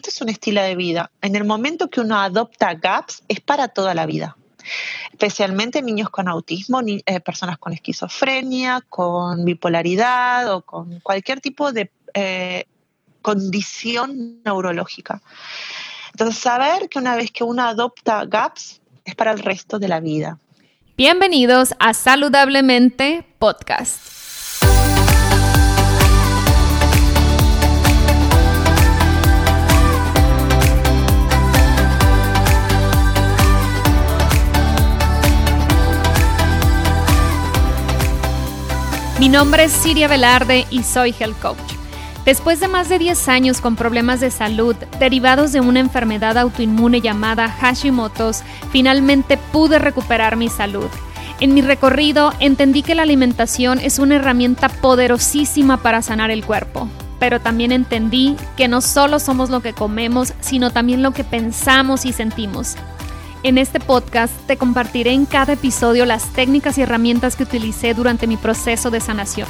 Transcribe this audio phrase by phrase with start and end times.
[0.00, 1.10] esto es un estilo de vida.
[1.20, 4.36] En el momento que uno adopta GAPS es para toda la vida
[5.10, 11.90] especialmente niños con autismo, eh, personas con esquizofrenia, con bipolaridad o con cualquier tipo de
[12.14, 12.64] eh,
[13.22, 15.22] condición neurológica.
[16.12, 20.00] Entonces, saber que una vez que uno adopta GAPS es para el resto de la
[20.00, 20.38] vida.
[20.96, 24.19] Bienvenidos a Saludablemente Podcast.
[39.20, 41.74] Mi nombre es Siria Velarde y soy Health Coach.
[42.24, 47.02] Después de más de 10 años con problemas de salud derivados de una enfermedad autoinmune
[47.02, 48.42] llamada Hashimoto's,
[48.72, 50.88] finalmente pude recuperar mi salud.
[51.38, 56.88] En mi recorrido entendí que la alimentación es una herramienta poderosísima para sanar el cuerpo,
[57.18, 62.06] pero también entendí que no solo somos lo que comemos, sino también lo que pensamos
[62.06, 62.74] y sentimos.
[63.42, 68.26] En este podcast te compartiré en cada episodio las técnicas y herramientas que utilicé durante
[68.26, 69.48] mi proceso de sanación.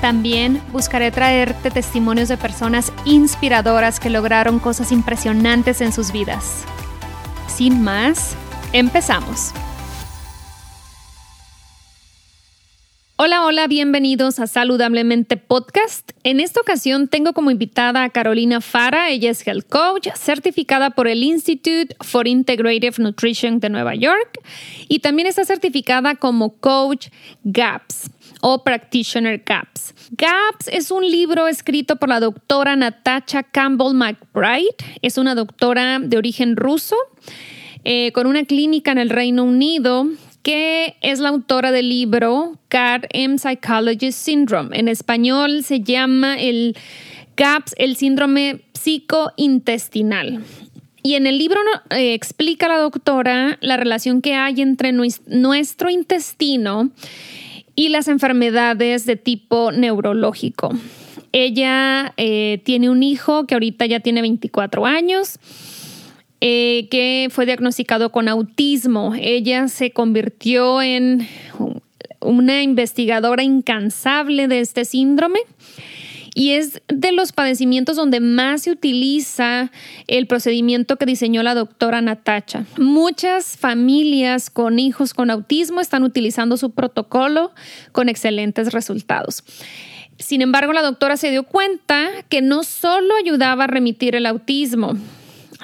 [0.00, 6.62] También buscaré traerte testimonios de personas inspiradoras que lograron cosas impresionantes en sus vidas.
[7.48, 8.36] Sin más,
[8.72, 9.52] empezamos.
[13.16, 16.10] Hola, hola, bienvenidos a Saludablemente Podcast.
[16.24, 21.06] En esta ocasión tengo como invitada a Carolina Fara, ella es Health Coach, certificada por
[21.06, 24.40] el Institute for Integrative Nutrition de Nueva York
[24.88, 27.06] y también está certificada como Coach
[27.44, 29.94] GAPS o Practitioner GAPS.
[30.10, 36.18] GAPS es un libro escrito por la doctora Natasha Campbell McBride, es una doctora de
[36.18, 36.96] origen ruso.
[37.86, 40.08] Eh, con una clínica en el Reino Unido
[40.44, 44.78] que es la autora del libro CAR-M Psychologist Syndrome.
[44.78, 46.76] En español se llama el
[47.34, 50.44] CAPS, el síndrome psicointestinal.
[51.02, 51.58] Y en el libro
[51.90, 56.90] eh, explica la doctora la relación que hay entre nuestro intestino
[57.74, 60.70] y las enfermedades de tipo neurológico.
[61.32, 65.38] Ella eh, tiene un hijo que ahorita ya tiene 24 años
[66.46, 69.14] eh, que fue diagnosticado con autismo.
[69.18, 71.26] Ella se convirtió en
[72.20, 75.38] una investigadora incansable de este síndrome
[76.34, 79.70] y es de los padecimientos donde más se utiliza
[80.06, 82.66] el procedimiento que diseñó la doctora Natacha.
[82.76, 87.52] Muchas familias con hijos con autismo están utilizando su protocolo
[87.92, 89.44] con excelentes resultados.
[90.18, 94.92] Sin embargo, la doctora se dio cuenta que no solo ayudaba a remitir el autismo,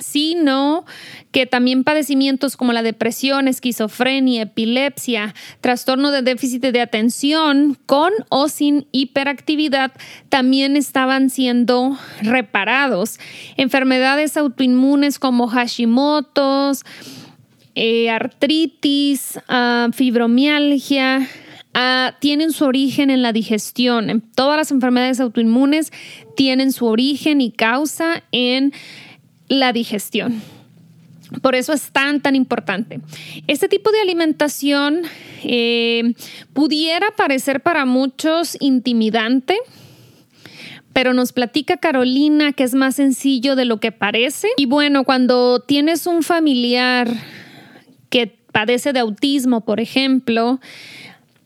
[0.00, 0.84] sino
[1.30, 8.48] que también padecimientos como la depresión, esquizofrenia, epilepsia, trastorno de déficit de atención con o
[8.48, 9.92] sin hiperactividad
[10.28, 13.18] también estaban siendo reparados.
[13.56, 16.84] Enfermedades autoinmunes como Hashimoto's,
[17.74, 21.28] eh, artritis, ah, fibromialgia,
[21.72, 24.22] ah, tienen su origen en la digestión.
[24.34, 25.92] Todas las enfermedades autoinmunes
[26.36, 28.72] tienen su origen y causa en
[29.50, 30.40] la digestión.
[31.42, 33.00] Por eso es tan, tan importante.
[33.46, 35.02] Este tipo de alimentación
[35.44, 36.14] eh,
[36.52, 39.56] pudiera parecer para muchos intimidante,
[40.92, 44.48] pero nos platica Carolina que es más sencillo de lo que parece.
[44.56, 47.08] Y bueno, cuando tienes un familiar
[48.08, 50.60] que padece de autismo, por ejemplo,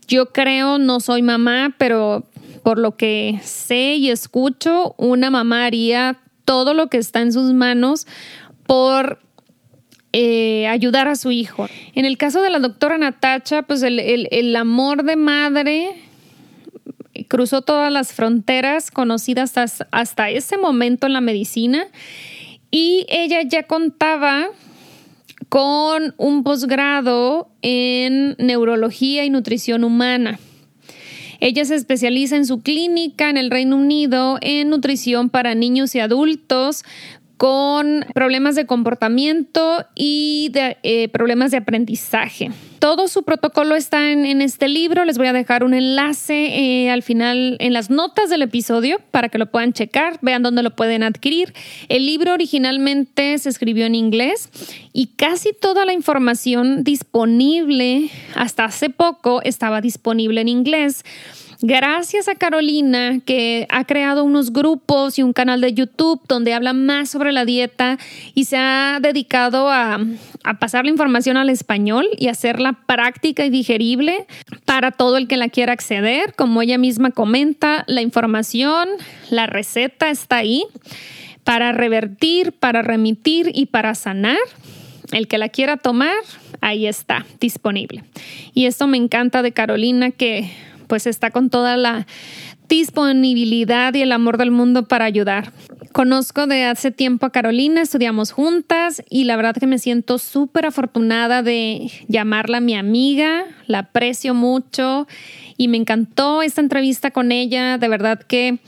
[0.08, 2.24] yo creo, no soy mamá, pero
[2.62, 7.52] por lo que sé y escucho, una mamá haría todo lo que está en sus
[7.52, 8.06] manos
[8.66, 9.20] por
[10.12, 11.66] eh, ayudar a su hijo.
[11.94, 16.02] En el caso de la doctora Natacha, pues el, amor de madre
[17.28, 21.86] cruzó todas las fronteras conocidas hasta, hasta ese momento en la medicina
[22.70, 24.48] y ella ya contaba
[25.48, 30.38] con un posgrado en neurología y nutrición humana.
[31.44, 36.00] Ella se especializa en su clínica en el Reino Unido en nutrición para niños y
[36.00, 36.84] adultos
[37.44, 42.50] con problemas de comportamiento y eh, problemas de aprendizaje.
[42.78, 45.04] Todo su protocolo está en, este libro.
[45.04, 49.28] Les voy a dejar un enlace eh, al final en las notas del episodio para
[49.28, 51.52] que lo puedan checar, vean dónde lo pueden adquirir.
[51.90, 54.48] El libro originalmente se escribió en inglés
[54.94, 61.04] y casi toda la información disponible hasta hace poco estaba disponible en inglés
[61.60, 66.72] Gracias a Carolina, que ha creado unos grupos y un canal de YouTube donde habla
[66.72, 67.98] más sobre la dieta
[68.34, 69.98] y se ha dedicado a,
[70.58, 74.26] pasar la información al español y hacerla práctica y digerible
[74.64, 76.34] para todo el que la quiera acceder.
[76.34, 78.88] Como ella misma comenta, la información,
[79.30, 80.64] la receta está ahí
[81.44, 84.38] para revertir, para remitir y para sanar.
[85.12, 86.16] El que la quiera tomar,
[86.60, 88.04] ahí está, disponible.
[88.54, 90.50] Y esto me encanta de Carolina, que
[90.94, 92.06] pues está con toda la
[92.68, 95.52] disponibilidad y el amor del mundo para ayudar.
[95.90, 100.66] Conozco de hace tiempo a Carolina, estudiamos juntas y la verdad que me siento súper
[100.66, 105.08] afortunada de llamarla mi amiga, la aprecio mucho
[105.56, 108.60] y me encantó esta entrevista con ella, de verdad que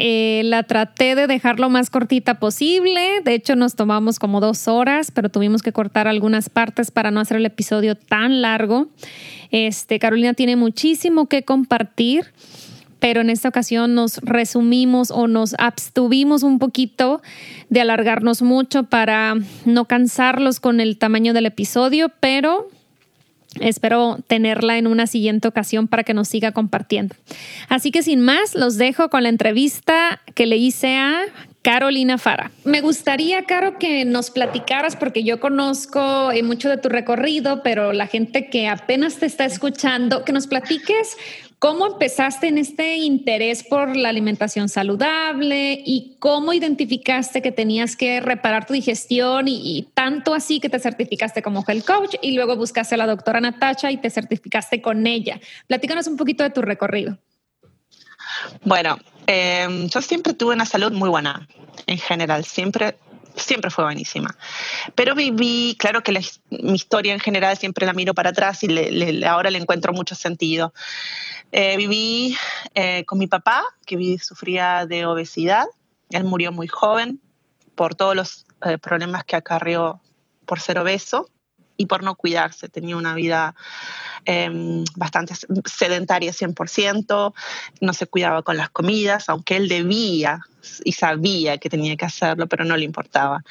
[0.00, 3.20] eh, la traté de dejar lo más cortita posible.
[3.24, 7.18] De hecho, nos tomamos como dos horas, pero tuvimos que cortar algunas partes para no
[7.18, 8.86] hacer el episodio tan largo.
[9.50, 12.26] Este, Carolina tiene muchísimo que compartir,
[13.00, 17.20] pero en esta ocasión nos resumimos o nos abstuvimos un poquito
[17.68, 19.34] de alargarnos mucho para
[19.64, 22.68] no cansarlos con el tamaño del episodio, pero
[23.60, 27.14] Espero tenerla en una siguiente ocasión para que nos siga compartiendo.
[27.68, 31.22] Así que sin más, los dejo con la entrevista que le hice a
[31.62, 32.50] Carolina Fara.
[32.64, 37.92] Me gustaría, Caro, que nos platicaras, porque yo conozco eh, mucho de tu recorrido, pero
[37.92, 41.16] la gente que apenas te está escuchando, que nos platiques
[41.58, 48.20] ¿Cómo empezaste en este interés por la alimentación saludable y cómo identificaste que tenías que
[48.20, 52.94] reparar tu digestión y, tanto así que te certificaste como health coach y luego buscaste
[52.94, 55.40] a la doctora Natacha y te certificaste con ella?
[55.66, 57.18] Platícanos un poquito de tu recorrido.
[58.62, 58.96] Bueno,
[59.26, 61.48] em, yo siempre tuve una salud muy buena
[61.88, 62.96] en general, siempre
[63.34, 64.36] siempre fue buenísima.
[64.94, 66.12] Pero viví, claro que
[66.50, 70.72] mi historia en general siempre la miro para atrás y ahora le encuentro mucho sentido.
[71.50, 72.36] Eh, viví
[72.74, 75.66] eh, con mi papá, que sufría de obesidad.
[76.10, 77.20] Él murió muy joven
[77.74, 80.00] por todos los eh, problemas que acarreó
[80.44, 81.30] por ser obeso
[81.78, 82.68] y por no cuidarse.
[82.68, 83.54] Tenía una vida
[84.26, 85.34] em, bastante
[85.64, 87.32] sedentaria 100%,
[87.80, 90.40] no se cuidaba con las comidas, aunque él debía
[90.84, 93.42] y sabía que tenía que hacerlo, pero no le importaba.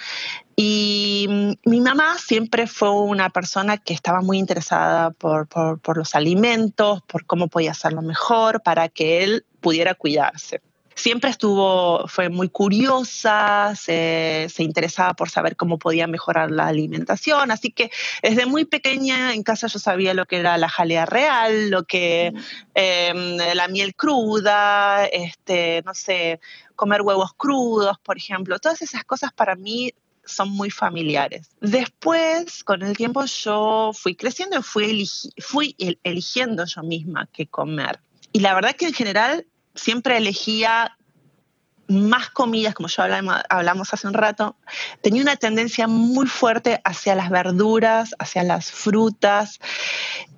[0.56, 6.13] Y mm, mi mamá siempre fue una persona que estaba muy interesada por, por los
[6.13, 10.62] alimentos, por cómo podía hacerlo mejor para que él pudiera cuidarse
[10.98, 17.72] siempre estuvo, fue muy curiosa, se, interesaba por saber cómo podía mejorar la alimentación, así
[17.72, 17.92] que
[18.22, 22.34] desde muy pequeña en casa yo sabía lo que era la jalea real, lo que
[22.74, 26.40] em, la miel cruda, este, no sé,
[26.76, 29.94] comer huevos crudos, por ejemplo, todas esas cosas para mí
[30.26, 31.50] son muy familiares.
[31.62, 35.10] Después, con el tiempo, yo fui creciendo y fui,
[35.40, 38.02] fui eligiendo yo misma qué comer.
[38.34, 39.46] Y la verdad que en general
[39.77, 40.97] siempre elegía
[41.88, 44.57] más comidas, como yo hablamos, hace un rato,
[45.01, 49.59] tenía una tendencia muy fuerte hacia las verduras, hacia las frutas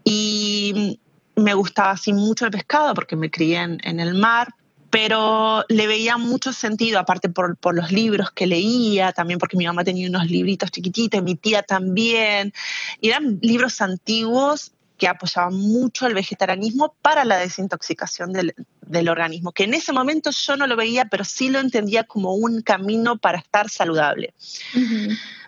[0.03, 0.99] y
[1.35, 4.53] me gustaba así mucho el pescado porque me crié en, el mar,
[4.91, 9.65] pero le veía mucho sentido, aparte por, por, los libros que leía, también porque mi
[9.65, 12.53] mamá tenía unos libritos chiquititos, mi tía también,
[13.01, 18.53] y eran libros antiguos que apoyaban mucho el vegetarianismo para la desintoxicación del,
[18.85, 22.35] del, organismo, que en ese momento yo no lo veía, pero sí lo entendía como
[22.35, 24.33] un camino para estar saludable.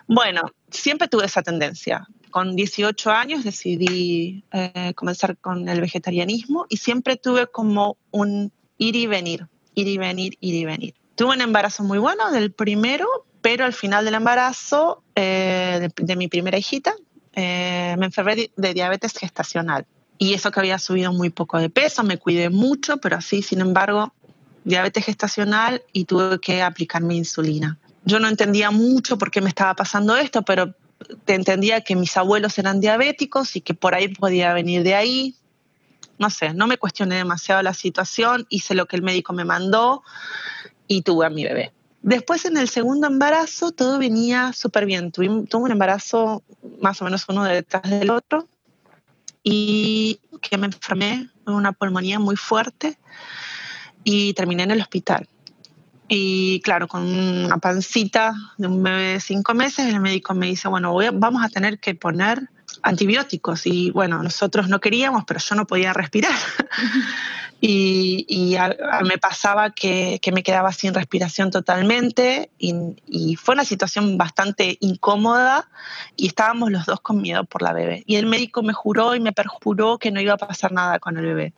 [0.08, 2.08] Bueno, siempre tuve esa tendencia.
[2.30, 8.96] Con 18 años decidí eh, comenzar con el vegetarianismo y siempre tuve como un ir
[8.96, 10.94] y venir, ir y venir, ir y venir.
[11.14, 13.06] Tuve un embarazo muy bueno del primero,
[13.42, 16.94] pero al final del embarazo eh, de mi primera hijita,
[17.34, 19.86] eh, me enfermé de diabetes gestacional.
[20.18, 23.60] Y eso que había subido muy poco de peso, me cuidé mucho, pero así, sin
[23.60, 24.12] embargo,
[24.64, 27.78] diabetes gestacional y tuve que aplicarme insulina.
[28.04, 30.74] Yo no entendía mucho por qué me estaba pasando esto, pero
[31.26, 35.36] entendía que mis abuelos eran diabéticos y que por ahí podía venir de ahí.
[36.18, 40.02] No sé, no me cuestioné demasiado la situación, hice lo que el médico me mandó
[40.86, 41.72] y tuve a mi bebé.
[42.02, 45.12] Después en el segundo embarazo todo venía súper bien.
[45.12, 46.42] Tuve, un embarazo
[46.80, 48.48] más o menos uno detrás del otro
[49.44, 52.98] y que me enfermé con una pulmonía muy fuerte
[54.02, 55.28] y terminé en el hospital.
[56.08, 60.68] Y claro, con una pancita de un bebé de cinco meses, el médico me dice,
[60.68, 62.50] bueno, vamos a tener que poner
[62.82, 63.66] antibióticos.
[63.66, 66.34] Y bueno, nosotros no queríamos, pero yo no podía respirar.
[67.64, 68.56] y,
[69.04, 75.68] me pasaba que, me quedaba sin respiración totalmente y, fue una situación bastante incómoda
[76.16, 78.02] y estábamos los dos con miedo por la bebé.
[78.06, 81.16] Y el médico me juró y me perjuró que no iba a pasar nada con
[81.16, 81.52] el bebé.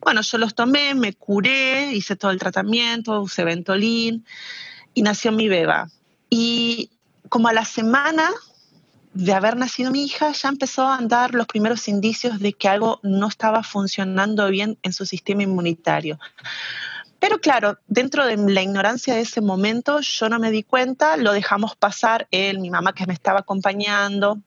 [0.00, 4.24] Bueno, yo los tomé, me curé, hice todo el tratamiento, usé Ventolin
[4.94, 5.88] y nació mi beba.
[6.30, 6.90] Y
[7.28, 8.30] como a la semana
[9.14, 12.98] de haber nacido mi hija, ya empezó a andar los primeros indicios de que algo
[13.02, 16.18] no estaba funcionando bien en su sistema inmunitario.
[17.20, 21.32] Pero claro, dentro de la ignorancia de ese momento, yo no me di cuenta, lo
[21.32, 24.40] dejamos pasar él, mi mamá que me estaba acompañando.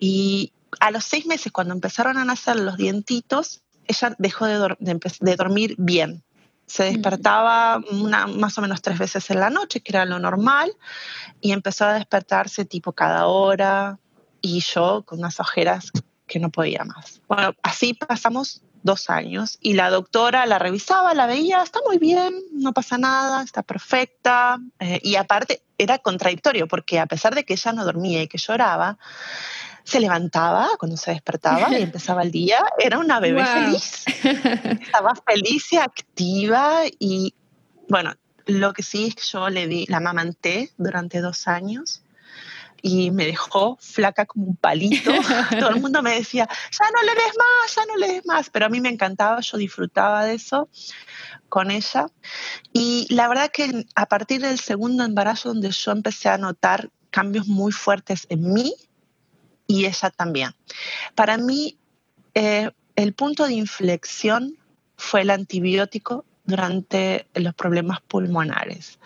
[0.00, 4.76] Y a los seis meses, cuando empezaron a nacer los dientitos, ella dejó de,
[5.20, 6.22] de dormir bien.
[6.66, 10.72] Se despertaba más o menos tres veces en la noche, que era lo normal,
[11.40, 13.98] y empezó a despertarse tipo cada hora,
[14.40, 15.90] y yo con unas ojeras
[16.26, 17.22] que no podía más.
[17.28, 22.34] Bueno, así pasamos dos años y la doctora la revisaba, la veía, está muy bien,
[22.52, 24.58] no pasa nada, está perfecta.
[24.78, 28.36] Eh, y aparte era contradictorio porque a pesar de que ella no dormía y que
[28.36, 28.98] lloraba,
[29.84, 34.04] se levantaba cuando se despertaba y empezaba el día, era una bebé feliz.
[34.80, 37.34] Estaba feliz y activa y
[37.88, 38.14] bueno,
[38.46, 42.02] lo que sí es que yo le di, la amamanté durante dos años
[42.80, 45.10] y me dejó flaca como un palito.
[45.58, 48.50] Todo el mundo me decía, ya no le des más, ya no le des más,
[48.50, 50.68] pero a mí me encantaba, yo disfrutaba de eso
[51.48, 52.06] con ella.
[52.72, 57.46] Y la verdad que a partir del segundo embarazo donde yo empecé a notar cambios
[57.46, 58.74] muy fuertes en mí
[59.66, 60.54] y ella también.
[61.14, 61.78] Para mí,
[62.34, 64.56] eh, el punto de inflexión
[64.96, 68.98] fue el antibiótico durante los problemas pulmonares,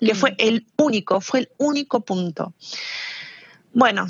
[0.00, 0.36] que fue mm.
[0.38, 2.54] el único, fue el único punto.
[3.72, 4.06] Bueno,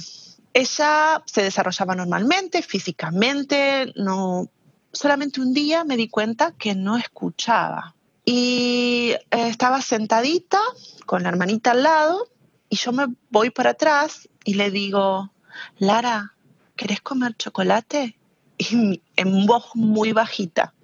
[0.54, 4.48] ella se desarrollaba normalmente, físicamente, no,
[4.92, 7.94] solamente un día me di cuenta que no escuchaba.
[8.24, 10.60] Y eh, estaba sentadita
[11.06, 12.28] con la hermanita al lado
[12.68, 15.30] y yo me voy para atrás y le digo,
[15.78, 16.34] Lara,
[16.76, 18.18] ¿querés comer chocolate?
[18.58, 20.74] Y en voz muy bajita.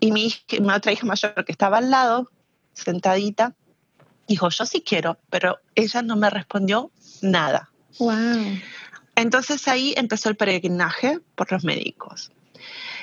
[0.00, 2.30] Y mi, mi otra hija mayor que estaba al lado,
[2.74, 3.54] sentadita,
[4.28, 6.90] dijo, yo sí quiero, pero ella no me respondió
[7.22, 7.70] nada.
[7.98, 8.58] Wow.
[9.14, 12.32] Entonces ahí empezó el peregrinaje por los médicos.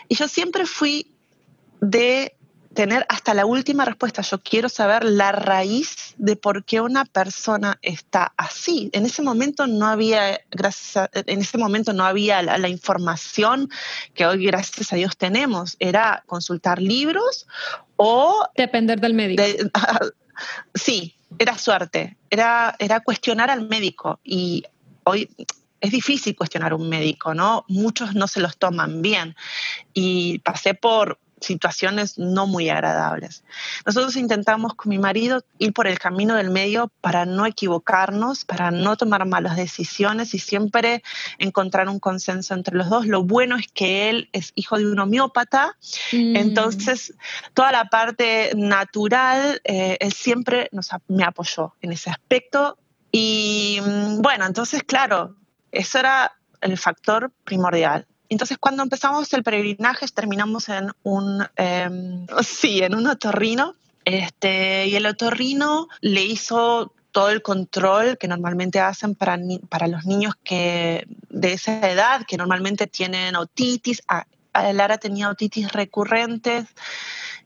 [0.07, 1.11] Y yo siempre fui
[1.81, 2.35] de
[2.73, 4.21] tener hasta la última respuesta.
[4.21, 8.89] Yo quiero saber la raíz de por qué una persona está así.
[8.93, 13.69] En ese momento no había, gracias en ese momento no había la, información
[14.13, 15.75] que hoy, gracias a Dios, tenemos.
[15.79, 17.47] Era consultar libros
[17.95, 19.43] o depender del médico.
[20.75, 22.17] sí, era suerte.
[22.29, 24.63] Era, era cuestionar al médico y
[25.03, 25.29] hoy
[25.81, 27.65] es difícil cuestionar a un médico, ¿no?
[27.67, 29.35] Muchos no se los toman bien.
[29.93, 33.43] Y pasé por situaciones no muy agradables.
[33.85, 38.71] Nosotros intentamos con mi marido ir por el camino del medio para no equivocarnos, para
[38.71, 41.03] no tomar malas decisiones y siempre
[41.37, 43.05] encontrar un consenso entre los dos.
[43.05, 45.77] Lo bueno es que él es hijo de un homeópata,
[46.11, 46.35] mm.
[46.35, 47.13] entonces
[47.53, 52.77] toda la parte natural, eh, él siempre nos, me apoyó en ese aspecto
[53.11, 55.35] y mm, bueno, entonces, claro,
[55.71, 58.05] eso era el factor primordial.
[58.29, 64.95] Entonces, cuando empezamos el peregrinaje, terminamos en un, em, sí, en un otorrino, este, y
[64.95, 71.07] el otorrino le hizo todo el control que normalmente hacen para, para los niños que
[71.29, 74.01] de esa edad, que normalmente tienen otitis.
[74.07, 74.25] Ah,
[74.73, 76.65] Lara tenía otitis recurrentes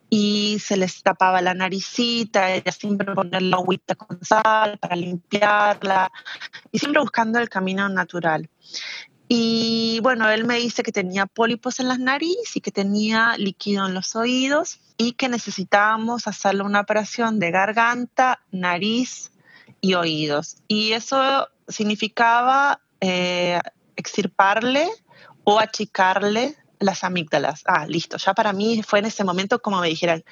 [0.09, 6.11] y se les tapaba la naricita, ella siempre ponerle agüita con sal para limpiarla
[6.71, 8.49] y siempre buscando el camino natural.
[9.35, 13.87] Y bueno, él me dice que tenía pólipos en las narices y que tenía líquido
[13.87, 19.31] en los oídos y que necesitábamos hacerle una operación de garganta, nariz
[19.81, 20.57] y oídos.
[20.67, 23.59] Y eso significaba eh,
[23.95, 24.87] extirparle
[25.45, 27.63] o achicarle las amígdalas.
[27.65, 28.17] Ah, listo.
[28.17, 30.23] Ya para mí fue en ese momento como me dijeran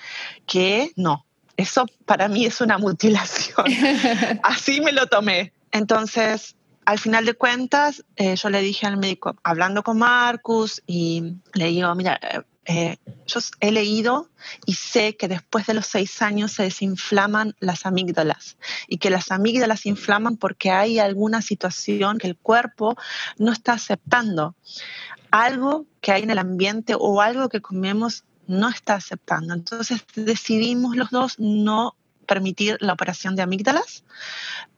[0.45, 1.25] que no,
[1.57, 3.65] eso para mí es una mutilación.
[4.43, 5.53] Así me lo tomé.
[5.71, 11.35] Entonces, al final de cuentas, eh, yo le dije al médico, hablando con Marcus, y
[11.53, 14.29] le digo, mira, eh, eh, yo he leído
[14.65, 18.57] y sé que después de los seis años se desinflaman las amígdalas
[18.87, 22.95] y que las amígdalas inflaman porque hay alguna situación que el cuerpo
[23.37, 24.55] no está aceptando
[25.31, 29.53] algo que hay en el ambiente o algo que comemos no está aceptando.
[29.53, 31.95] Entonces decidimos los dos no
[32.27, 34.03] permitir la operación de amígdalas,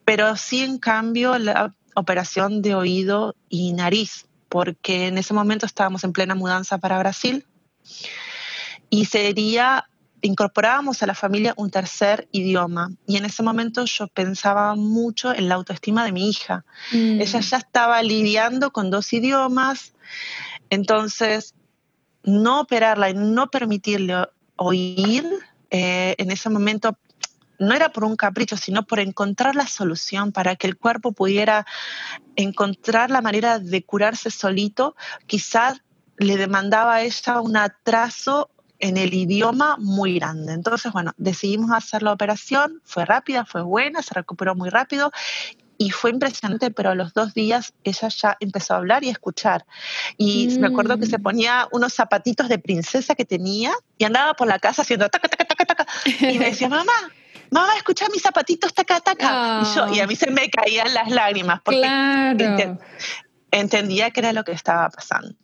[0.05, 6.03] pero sí en cambio la operación de oído y nariz, porque en ese momento estábamos
[6.03, 7.45] en plena mudanza para Brasil
[8.89, 9.85] y sería
[10.21, 15.49] incorporábamos a la familia un tercer idioma y en ese momento yo pensaba mucho en
[15.49, 16.63] la autoestima de mi hija.
[16.93, 17.19] Mm.
[17.19, 19.93] Ella ya estaba lidiando con dos idiomas,
[20.69, 21.55] entonces
[22.23, 25.25] no operarla y no permitirle oír
[25.69, 26.97] eh, en ese momento
[27.63, 31.65] no era por un capricho, sino por encontrar la solución para que el cuerpo pudiera
[32.35, 34.95] encontrar la manera de curarse solito,
[35.27, 35.81] quizás
[36.17, 40.53] le demandaba a ella un atraso en el idioma muy grande.
[40.53, 45.11] Entonces, bueno, decidimos hacer la operación, fue rápida, fue buena, se recuperó muy rápido
[45.77, 49.11] y fue impresionante, pero a los dos días ella ya empezó a hablar y a
[49.11, 49.65] escuchar.
[50.17, 51.23] Y me acuerdo que se mm.
[51.23, 55.45] ponía unos zapatitos de princesa que tenía y andaba por la casa haciendo taca, taca,
[55.45, 55.87] taca, taca.
[56.05, 56.93] Y me decía, mamá,
[57.53, 59.61] mamá, escucha mis zapatitos taca, taca.
[59.61, 62.77] Y, yo, y a mí se me caían las lágrimas porque
[63.51, 65.35] entendía que era lo que estaba pasando.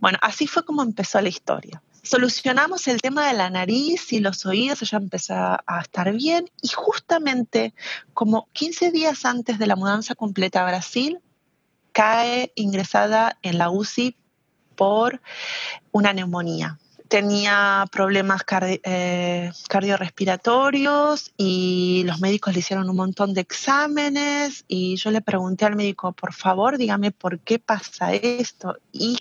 [0.00, 1.82] Bueno, así fue como empezó la historia.
[2.02, 6.68] Solucionamos el tema de la nariz y los oídos, ella empezó a estar bien y
[6.68, 7.74] justamente
[8.14, 11.18] como 15 días antes de la mudanza completa a Brasil,
[11.90, 14.16] cae ingresada en la UCI
[14.76, 15.20] por
[15.90, 16.78] una neumonía.
[17.08, 18.42] Tenía problemas
[18.82, 25.64] eh, cardiorrespiratorios y los médicos le hicieron un montón de exámenes y yo le pregunté
[25.64, 28.76] al médico, por favor, dígame por qué pasa esto.
[28.92, 29.18] Y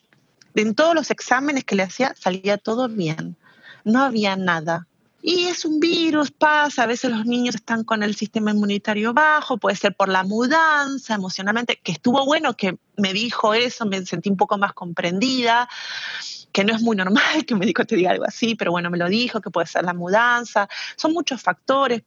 [0.56, 3.36] en todos los exámenes que le hacía salía todo bien,
[3.84, 4.88] no había nada.
[5.28, 9.58] Y es un virus, pasa, a veces los niños están con el sistema inmunitario bajo,
[9.58, 14.30] puede ser por la mudanza emocionalmente, que estuvo bueno que me dijo eso, me sentí
[14.30, 15.68] un poco más comprendida,
[16.56, 18.98] que no es muy normal que un médico te diga algo así, pero bueno, me
[18.98, 22.04] lo dijo, que puede ser la mudanza, son muchos factores.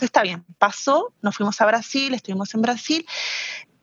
[0.00, 3.06] está bien, pasó, nos fuimos a Brasil, estuvimos en Brasil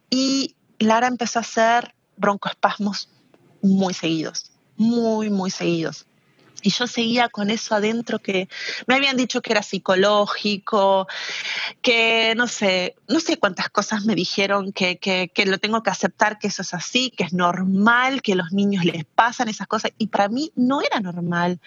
[0.09, 3.07] y Lara empezó a hacer broncoespasmos
[3.61, 6.05] muy seguidos, muy, muy seguidos.
[6.63, 8.49] Y yo seguía con eso adentro que
[8.87, 11.07] me habían dicho que era psicológico,
[11.81, 15.89] que no sé, no sé cuántas cosas me dijeron, que, que, que, lo tengo que
[15.89, 19.91] aceptar, que eso es así, que es normal, que los niños les pasan esas cosas.
[19.97, 21.59] Y para mí no era normal.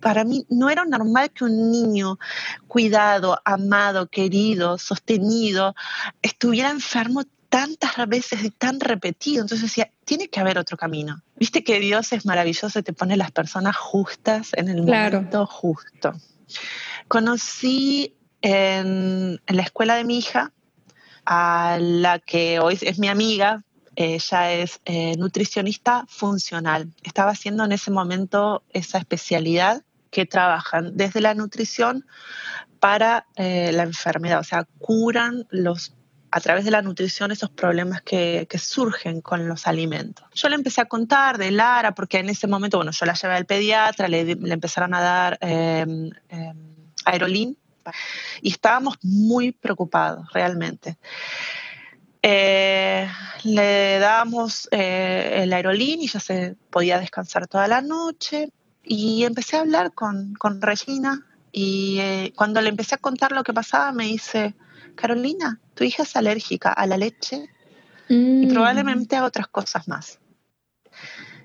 [0.00, 2.18] Para mí no era normal que un niño
[2.66, 5.74] cuidado, amado, querido, sostenido,
[6.22, 9.42] estuviera enfermo tantas veces y tan repetido.
[9.42, 11.22] Entonces decía, tiene que haber otro camino.
[11.36, 16.14] Viste que Dios es maravilloso y te pone las personas justas en el momento justo.
[17.08, 20.52] Conocí en, la escuela de mi hija
[21.26, 23.64] a la que hoy es mi amiga,
[23.96, 26.92] ella es eh, nutricionista funcional.
[27.02, 32.06] Estaba haciendo en ese momento esa especialidad que trabajan desde la nutrición
[32.78, 35.94] para eh, la enfermedad, o sea, curan los
[36.32, 40.26] a través de la nutrición esos problemas que, surgen con los alimentos.
[40.34, 43.34] Yo le empecé a contar de Lara, porque en ese momento, bueno, yo la llevé
[43.34, 45.86] al pediatra, le, empezaron a dar eh,
[46.28, 46.52] eh,
[47.04, 47.56] aerolín
[48.42, 50.98] y estábamos muy preocupados realmente.
[52.22, 53.08] Eh,
[53.44, 58.52] le dábamos el aerolín y ya se podía descansar toda la noche
[58.84, 63.54] y empecé a hablar con, con Regina y cuando le empecé a contar lo que
[63.54, 64.54] pasaba me dice,
[64.94, 67.48] Carolina, tu hija es alérgica a la leche
[68.08, 68.52] y mm.
[68.52, 70.18] probablemente a otras cosas más.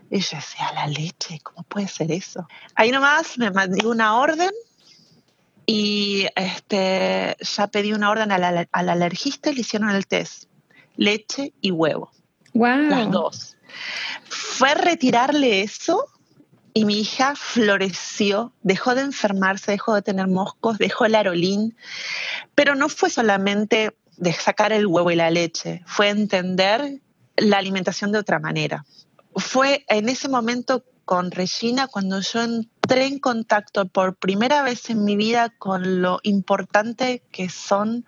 [0.09, 2.47] Y yo decía, a la leche, ¿cómo puede ser eso?
[2.75, 4.51] Ahí nomás me mandé una orden
[5.65, 10.45] y este, ya pedí una orden al, alergista y le hicieron el test.
[10.95, 12.11] Leche y huevo.
[12.53, 12.89] Wow.
[12.89, 13.57] Las dos.
[14.29, 16.05] Fue retirarle eso
[16.77, 21.77] y mi hija floreció, dejó de enfermarse, dejó de tener moscos, dejó el arolín,
[22.53, 26.99] pero no fue solamente de sacar el huevo y la leche, fue entender
[27.37, 28.85] la alimentación de otra manera.
[29.37, 35.05] Fue en ese momento con Regina cuando yo entré en contacto por primera vez en
[35.05, 38.05] mi vida con lo importante que son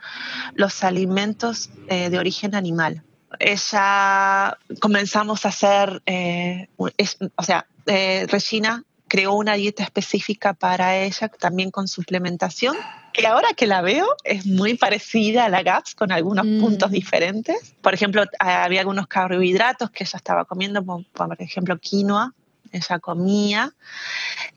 [0.56, 3.04] los alimentos eh, de origen animal.
[3.40, 11.30] Ella comenzamos a hacer, eh, o sea, eh, Regina creó una dieta específica para ella,
[11.30, 12.76] también con suplementación,
[13.14, 16.60] que ahora que la veo es muy parecida a la GAPS con algunos mm.
[16.60, 17.74] puntos diferentes.
[17.82, 22.34] Por ejemplo, había algunos carbohidratos que ella estaba comiendo, por ejemplo, quinoa,
[22.72, 23.74] ella comía.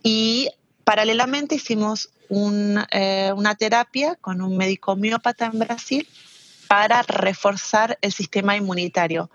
[0.03, 0.51] Y
[0.85, 6.09] paralelamente hicimos eh, una terapia con un médico homeópata en Brasil
[6.69, 9.31] para reforzar el sistema inmunitario.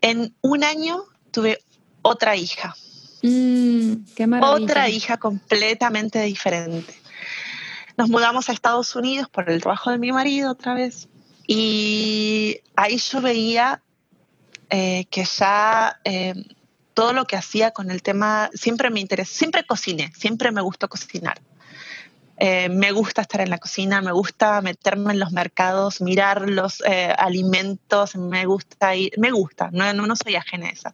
[0.00, 1.62] En un año tuve
[2.02, 2.74] otra hija.
[3.22, 4.04] Mm,
[4.42, 6.94] Otra hija completamente diferente.
[7.96, 11.08] Nos mudamos a Estados Unidos por el trabajo de mi marido otra vez.
[11.46, 13.82] Y ahí yo veía
[14.70, 16.34] eh, que ya eh,
[16.94, 20.88] todo lo que hacía con el tema, siempre me interesó, siempre cociné, siempre me gustó
[20.88, 21.40] cocinar.
[22.42, 26.82] Eh, me gusta estar en la cocina, me gusta meterme en los mercados, mirar los
[26.86, 30.90] eh, alimentos, me gusta ir, me gusta, no, no, soy ajena a eso.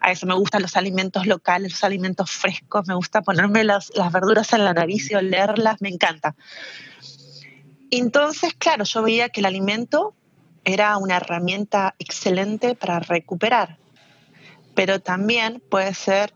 [0.00, 4.10] A eso me gustan los alimentos locales, los alimentos frescos, me gusta ponerme las, las
[4.10, 6.34] verduras en la nariz y olerlas, me encanta.
[7.92, 10.16] Entonces, claro, yo veía que el alimento
[10.64, 13.78] era una herramienta excelente para recuperar,
[14.74, 16.34] pero también puede ser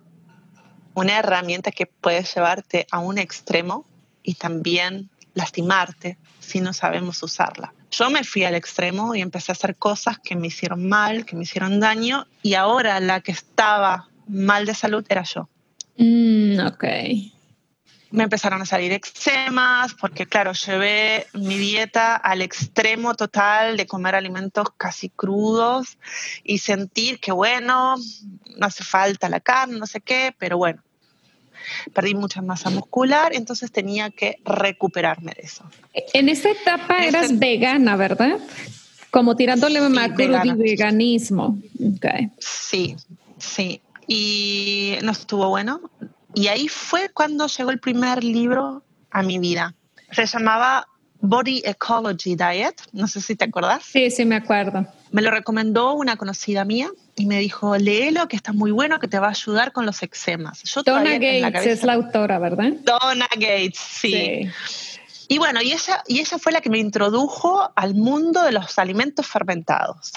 [0.94, 3.84] una herramienta que puede llevarte a un extremo
[4.26, 7.72] y también lastimarte si no sabemos usarla.
[7.90, 11.36] Yo me fui al extremo y empecé a hacer cosas que me hicieron mal, que
[11.36, 15.48] me hicieron daño, y ahora la que estaba mal de salud era yo.
[15.96, 16.84] Mm, ok.
[18.10, 24.14] Me empezaron a salir eczemas, porque claro, llevé mi dieta al extremo total de comer
[24.14, 25.98] alimentos casi crudos
[26.42, 27.96] y sentir que, bueno,
[28.56, 30.82] no hace falta la carne, no sé qué, pero bueno,
[31.92, 35.64] perdí mucha masa muscular, entonces tenía que recuperarme de eso.
[36.12, 38.38] En esa etapa eras vegana, ¿verdad?
[39.10, 41.58] Como tirándole sí, macro y veganismo.
[41.96, 42.30] Okay.
[42.38, 42.96] Sí,
[43.38, 43.80] sí.
[44.06, 45.80] Y no estuvo bueno.
[46.34, 49.74] Y ahí fue cuando llegó el primer libro a mi vida.
[50.10, 50.86] Se llamaba
[51.20, 52.74] Body Ecology Diet.
[52.92, 53.84] No sé si te acordás.
[53.84, 54.86] Sí, sí, me acuerdo.
[55.16, 59.08] Me lo recomendó una conocida mía y me dijo, léelo, que está muy bueno, que
[59.08, 60.62] te va a ayudar con los eczemas.
[60.64, 62.74] Yo Donna Gates es la autora, ¿verdad?
[62.82, 64.46] Donna Gates, sí.
[65.26, 68.78] Y bueno, y ella, y ella fue la que me introdujo al mundo de los
[68.78, 70.12] alimentos fermentados.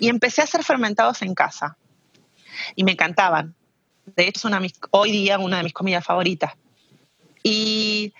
[0.00, 1.76] Y empecé a hacer fermentados en casa.
[2.74, 3.54] Y me encantaban.
[4.16, 6.54] De hecho, es una hoy día una de mis comidas favoritas.
[7.44, 8.12] Y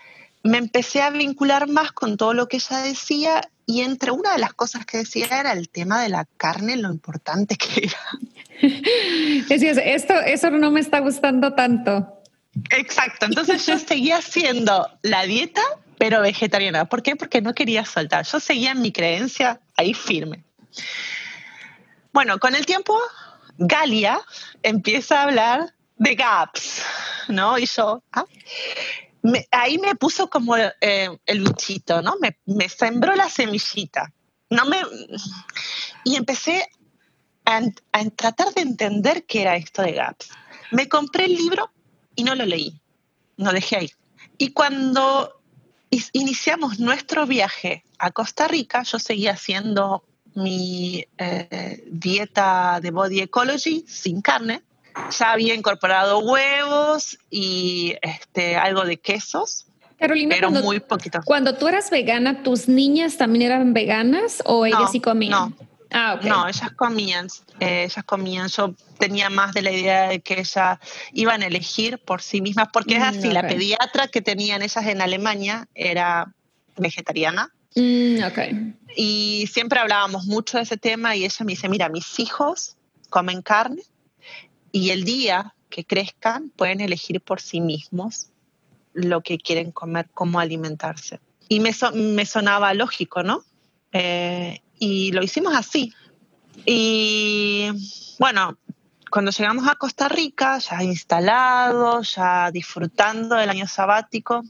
[0.42, 4.38] me empecé a vincular más con todo lo que ella decía y entre una de
[4.38, 8.00] las cosas que decía era el tema de la carne, lo importante que era.
[9.48, 12.20] Decías, esto, eso no me está gustando tanto.
[12.70, 15.62] Exacto, entonces yo seguía haciendo la dieta,
[15.98, 16.87] pero vegetariana.
[16.87, 17.14] ¿Por qué?
[17.14, 18.24] Porque no quería soltar.
[18.24, 20.42] Yo seguía en mi creencia ahí firme.
[22.12, 22.98] Bueno, con el tiempo,
[23.59, 24.20] Galia
[24.62, 26.83] empieza a hablar de gaps,
[27.29, 27.59] ¿no?
[27.59, 28.24] Y yo, ¿ah?
[29.50, 32.16] Ahí me puso como eh, el bichito, ¿no?
[32.46, 34.12] Me, sembró la semillita.
[34.48, 34.83] No me,
[36.04, 36.68] y empecé
[37.44, 37.61] a,
[38.16, 40.30] tratar de entender qué era esto de GAPS.
[40.72, 41.70] Me compré el libro
[42.14, 42.80] y no lo leí,
[43.37, 43.90] no dejé ahí.
[44.38, 45.40] Y cuando
[46.12, 50.04] iniciamos nuestro viaje a Costa Rica, yo seguía haciendo
[50.35, 54.62] mi eh, dieta de body ecology sin carne
[55.11, 59.66] ya había incorporado huevos y este, algo de quesos.
[59.98, 61.20] Carolina, pero muy poquito.
[61.24, 65.31] Cuando tú eras vegana, ¿tus niñas también eran veganas o ellas sí comían?
[65.31, 65.53] No,
[65.90, 67.26] ah, no, ellas comían,
[67.61, 68.48] eh, ellas comían.
[68.48, 70.79] Yo tenía más de la idea de que ellas
[71.12, 74.87] iban a elegir por sí mismas, porque es mm, así, la pediatra que tenían ellas
[74.87, 76.33] en Alemania era
[76.76, 77.53] vegetariana.
[77.76, 78.74] Mm, okay.
[78.96, 82.76] Y siempre hablábamos mucho de ese tema y ella me dice, mira, mis hijos
[83.11, 83.83] comen carne,
[84.72, 88.30] y el día que crezcan pueden elegir por sí mismos
[88.92, 91.20] lo que quieren comer, cómo alimentarse.
[91.48, 91.72] Y me,
[92.26, 93.44] sonaba lógico, ¿no?
[93.92, 95.92] Eh, y lo hicimos así.
[96.64, 97.68] Y
[98.18, 98.56] bueno,
[99.11, 104.42] cuando llegamos a Costa Rica, ya instalado, ya disfrutando del año sabático,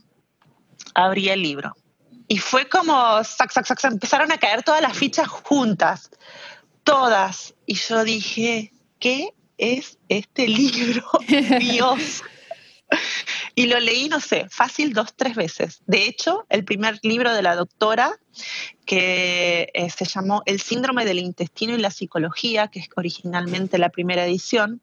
[0.93, 1.75] abrí el libro.
[2.27, 6.11] Y fue como, sac, sac, sac, empezaron a caer todas las fichas juntas,
[6.83, 7.55] todas.
[7.65, 11.05] Y yo dije, ¿qué es este libro?
[11.59, 12.23] Dios.
[13.55, 15.81] y lo leí, no sé, fácil dos, tres veces.
[15.85, 18.19] De hecho, el primer libro de la doctora,
[18.85, 23.89] que eh, se llamó El síndrome del intestino y la psicología, que es originalmente la
[23.89, 24.81] primera edición,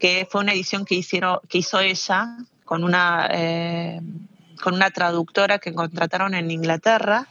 [0.00, 4.00] que fue una edición que, hicieron, que hizo ella con una, eh,
[4.62, 7.28] con una traductora que contrataron en Inglaterra,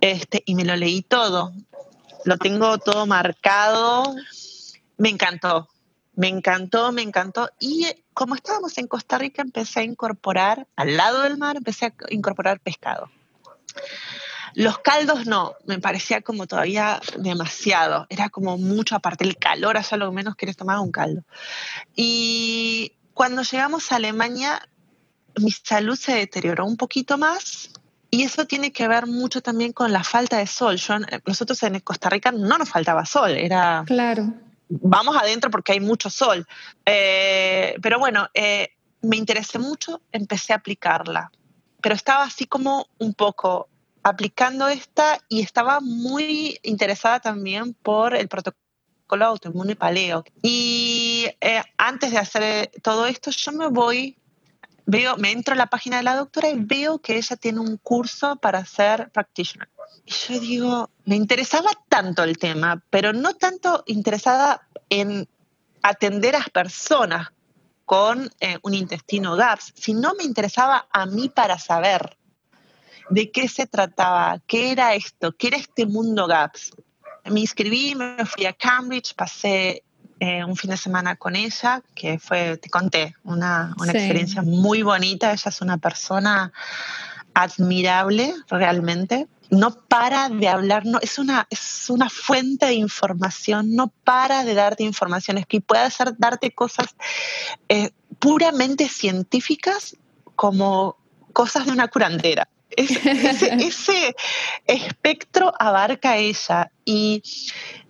[0.00, 1.52] este, y me lo leí todo.
[2.24, 4.16] Lo tengo todo marcado.
[4.96, 5.68] Me encantó,
[6.16, 7.50] me encantó, me encantó.
[7.58, 11.86] Y eh, como estábamos en Costa Rica, empecé a incorporar, al lado del mar, empecé
[11.86, 13.10] a incorporar pescado.
[14.54, 19.96] Los caldos no, me parecía como todavía demasiado, era como mucho, aparte el calor, allá
[19.96, 21.24] lo menos quieres tomar un caldo.
[21.96, 24.68] Y cuando llegamos a Alemania,
[25.40, 27.70] mi salud se deterioró un poquito más
[28.10, 30.80] y eso tiene que ver mucho también con la falta de sol.
[31.26, 33.82] nosotros en Costa Rica no nos faltaba sol, era...
[33.84, 34.32] Claro
[34.80, 36.46] vamos adentro porque hay mucho sol.
[36.84, 38.70] Eh, pero bueno, eh,
[39.02, 41.30] me interesé mucho, empecé a aplicarla,
[41.80, 43.68] pero estaba así como un poco
[44.02, 50.24] aplicando esta y estaba muy interesada también por el protocolo autoinmune paleo.
[50.42, 54.16] Y eh, antes de hacer todo esto, yo me voy,
[54.86, 57.76] veo, me entro a la página de la doctora y veo que ella tiene un
[57.78, 59.68] curso para ser practitioner.
[60.04, 65.28] Y yo digo, me interesaba tanto el tema, pero no tanto interesada en
[65.82, 67.28] atender a personas
[67.84, 72.16] con eh, un intestino GAPS, sino me interesaba a mí para saber
[73.10, 76.72] de qué se trataba, qué era esto, qué era este mundo GAPS.
[77.26, 79.82] Me inscribí, me fui a Cambridge, pasé
[80.24, 84.82] eh, un fin de semana con ella, que fue, te conté, una, una experiencia muy
[84.82, 85.32] bonita.
[85.32, 86.50] Ella es una persona
[87.34, 89.28] admirable realmente.
[89.50, 94.54] No para de hablar, no, es, una, es una fuente de información, no para de
[94.54, 96.96] darte informaciones que puede hacer darte cosas
[97.68, 99.94] eh, puramente científicas
[100.36, 100.96] como
[101.34, 102.48] cosas de una curandera.
[102.76, 104.16] ese,
[104.66, 107.22] espectro abarca ella y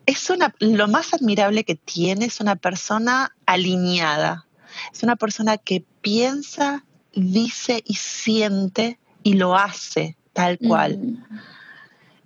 [0.06, 4.46] es una, lo más admirable que tiene es una persona alineada,
[4.92, 10.98] es una persona que piensa, dice y siente y lo hace tal cual.
[10.98, 11.38] Mm.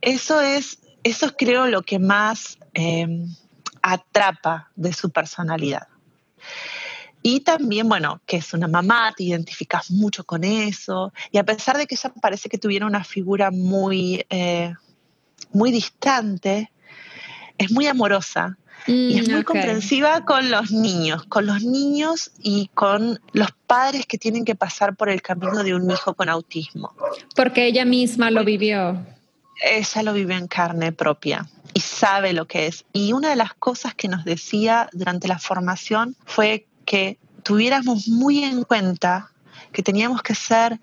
[0.01, 3.29] Eso es, eso es creo lo que más em,
[3.83, 5.88] atrapa de su personalidad.
[7.23, 11.13] Y también, bueno, que es una mamá, te identificas mucho con eso.
[11.33, 14.73] Y a pesar de que ella parece que tuviera una figura muy, eh,
[15.53, 16.71] muy distante,
[17.59, 22.71] es muy amorosa y es muy mm, comprensiva con los niños, con los niños y
[22.75, 26.95] con los padres que tienen que pasar por el camino de un hijo con autismo.
[27.35, 29.05] Porque ella misma lo vivió.
[29.63, 32.85] Ella lo vive en carne propia y sabe lo que es.
[32.93, 38.42] Y una de las cosas que nos decía durante la formación fue que tuviéramos muy
[38.42, 39.31] en cuenta
[39.72, 40.81] que teníamos que ser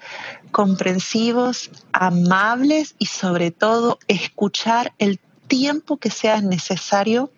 [0.51, 7.31] comprensivos, amables y sobre todo escuchar el tiempo que sea necesario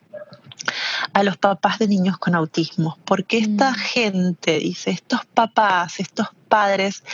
[1.13, 3.75] a los papás de niños con autismo, porque esta mm.
[3.75, 7.05] gente, dice, estos papás, estos padres,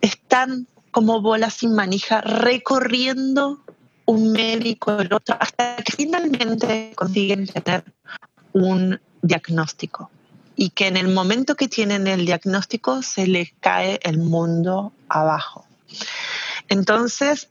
[0.00, 3.64] están como bolas sin manija recorriendo
[4.04, 7.82] un médico, el otro, hasta que finalmente consiguen tener
[8.52, 10.08] un diagnóstico
[10.56, 15.66] y que en el momento que tienen el diagnóstico se les cae el mundo abajo.
[16.68, 17.48] Entonces,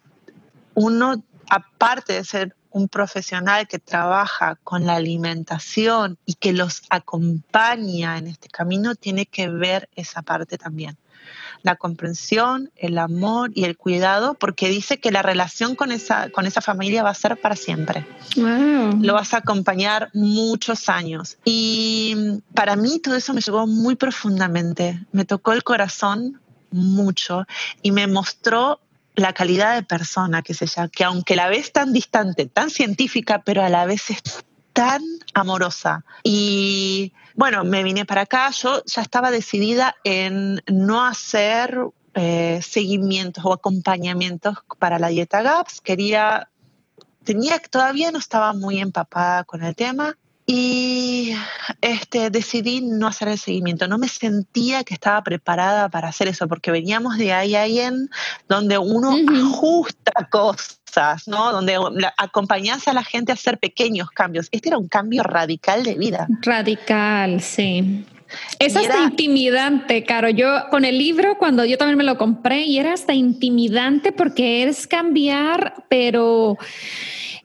[0.73, 8.17] uno, aparte de ser un profesional que trabaja con la alimentación y que los acompaña
[8.17, 10.97] en este camino, tiene que ver esa parte también
[11.63, 16.45] la comprensión, el amor y el cuidado, porque dice que la relación con esa, con
[16.45, 18.05] esa familia va a ser para siempre.
[18.35, 21.37] Lo vas a acompañar muchos años.
[21.45, 27.45] Y para mí todo eso me llegó muy profundamente, me tocó el corazón mucho
[27.81, 28.79] y me mostró
[29.15, 33.43] la calidad de persona que es ella, que aunque la ves tan distante, tan científica,
[33.43, 34.21] pero a la vez es
[34.73, 35.01] tan
[35.33, 36.05] amorosa.
[36.23, 41.77] Y bueno, me vine para acá, yo ya estaba decidida en no hacer
[42.13, 46.49] eh, seguimientos o acompañamientos para la dieta GAPS, quería,
[47.23, 50.17] tenía, todavía no estaba muy empapada con el tema
[50.53, 51.33] y
[51.79, 53.87] este, decidí no hacer el seguimiento.
[53.87, 58.09] No me sentía que estaba preparada para hacer eso, porque veníamos de ahí a en
[58.49, 61.53] donde uno ajusta cosas, ¿no?
[61.53, 61.77] Donde
[62.17, 64.49] acompañas a la gente a hacer pequeños cambios.
[64.51, 66.27] Este era un cambio radical de vida.
[66.41, 68.05] Radical, sí.
[68.59, 70.29] Es hasta intimidante, Caro.
[70.29, 74.63] Yo con el libro, cuando yo también me lo compré, y era hasta intimidante porque
[74.63, 76.57] es cambiar, pero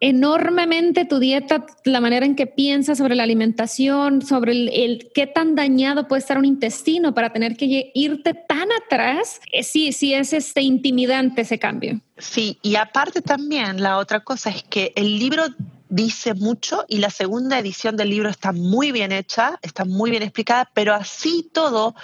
[0.01, 5.55] enormemente tu dieta, la manera en que piensas sobre la alimentación, sobre el, qué tan
[5.55, 9.41] dañado puede estar un intestino para tener que irte tan atrás.
[9.53, 12.01] Eh, sí, sí es este intimidante ese cambio.
[12.19, 15.45] Sí, y aparte también la otra cosa es que el libro
[15.89, 20.23] dice mucho y la segunda edición del libro está muy bien hecha, está muy bien
[20.23, 21.95] explicada, pero así todo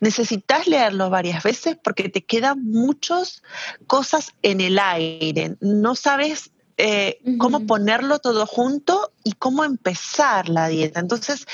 [0.00, 3.42] necesitas leerlo varias veces porque te quedan muchas
[3.86, 5.56] cosas en el aire.
[5.60, 11.00] No sabes eh, cómo ponerlo todo junto y cómo empezar la dieta.
[11.00, 11.46] Entonces,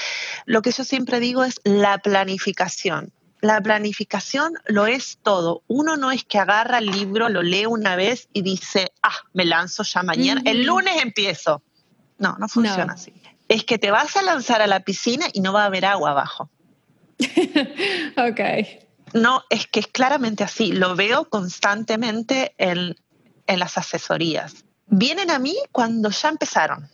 [0.46, 3.12] lo que yo siempre digo es la planificación.
[3.42, 5.62] La planificación lo es todo.
[5.66, 9.44] Uno no es que agarra el libro, lo lee una vez y dice, ah, me
[9.44, 11.62] lanzo ya mañana, el lunes empiezo.
[12.18, 13.12] No, no funciona así.
[13.48, 16.12] Es que te vas a lanzar a la piscina y no va a haber agua
[16.12, 16.48] abajo.
[17.18, 18.40] ok.
[19.12, 20.72] No, es que es claramente así.
[20.72, 22.96] Lo veo constantemente en,
[23.46, 26.88] en las asesorías vienen a mí cuando ya empezaron.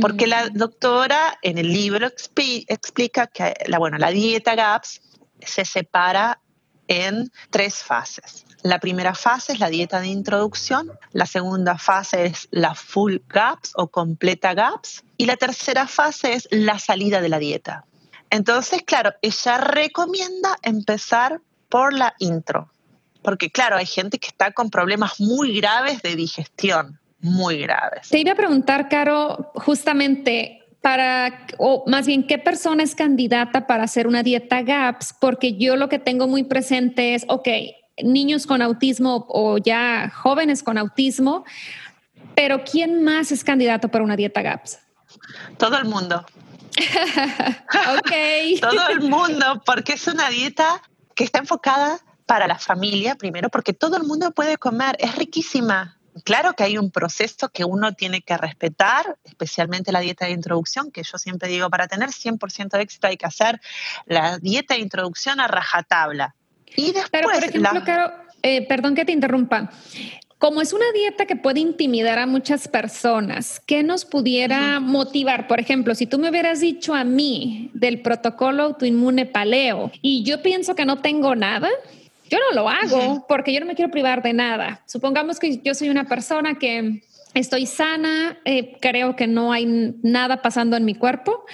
[0.00, 0.54] Porque la mm.
[0.54, 5.02] doctora en el libro explica que la, bueno, la dieta GAPS
[5.46, 6.40] se separa
[6.88, 8.44] en tres fases.
[8.62, 13.72] La primera fase es la dieta de introducción, la segunda fase es la full GAPS
[13.76, 17.84] o completa GAPS y la tercera fase es la salida de la dieta.
[18.30, 22.70] Entonces, claro, ella recomienda empezar por la intro,
[23.22, 28.08] porque claro, hay gente que está con problemas muy graves de digestión muy graves.
[28.10, 33.84] Te iba a preguntar, Caro, justamente para, o más bien, ¿qué persona es candidata para
[33.84, 35.14] hacer una dieta GAPS?
[35.18, 37.48] Porque yo lo que tengo muy presente es, ok,
[38.02, 41.46] niños con autismo o ya jóvenes con autismo,
[42.34, 44.78] pero ¿quién más es candidato para una dieta GAPS?
[45.56, 46.22] Todo el mundo.
[47.96, 48.12] ok.
[48.60, 50.82] todo el mundo, porque es una dieta
[51.14, 55.98] que está enfocada para la familia, primero, porque todo el mundo puede comer, es riquísima.
[56.22, 60.92] Claro que hay un proceso que uno tiene que respetar, especialmente la dieta de introducción,
[60.92, 63.60] que yo siempre digo, para tener 100% de éxito hay que hacer
[64.06, 66.36] la dieta de introducción a rajatabla.
[66.76, 67.08] Y después...
[67.10, 69.70] Pero, por ejemplo, Caro, eh, perdón que te interrumpa.
[70.38, 75.46] Como es una dieta que puede intimidar a muchas personas, ¿qué nos pudiera motivar?
[75.48, 80.42] Por ejemplo, si tú me hubieras dicho a mí del protocolo autoinmune paleo y yo
[80.42, 81.70] pienso que no tengo nada,
[82.34, 84.82] yo no lo hago porque yo no me quiero privar de nada.
[84.86, 87.02] Supongamos que yo soy una persona que
[87.34, 89.66] estoy sana, eh, creo que no hay
[90.02, 91.44] nada pasando en mi cuerpo,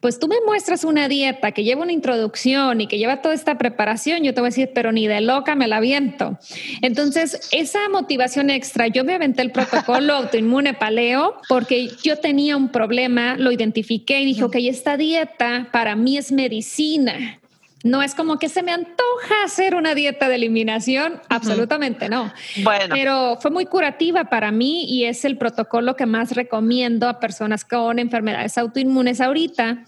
[0.00, 3.58] pues tú me muestras una dieta que lleva una introducción y que lleva toda esta
[3.58, 6.38] preparación, yo te voy a decir, pero ni de loca me la aviento.
[6.82, 12.68] Entonces, esa motivación extra, yo me aventé el protocolo autoinmune paleo porque yo tenía un
[12.68, 17.40] problema, lo identifiqué y dije, ok, esta dieta para mí es medicina.
[17.82, 22.32] No es como que se me antoja hacer una dieta de eliminación, absolutamente no.
[22.62, 22.94] Bueno.
[22.94, 27.64] Pero fue muy curativa para mí y es el protocolo que más recomiendo a personas
[27.64, 29.84] con enfermedades autoinmunes ahorita.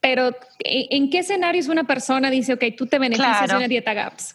[0.00, 3.94] Pero ¿en qué escenario es una persona dice, ok, tú te beneficias de una dieta
[3.94, 4.34] GAPS?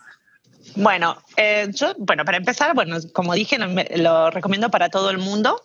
[0.76, 3.58] Bueno, eh, yo, bueno, para empezar, bueno, como dije,
[3.98, 5.62] lo recomiendo para todo el mundo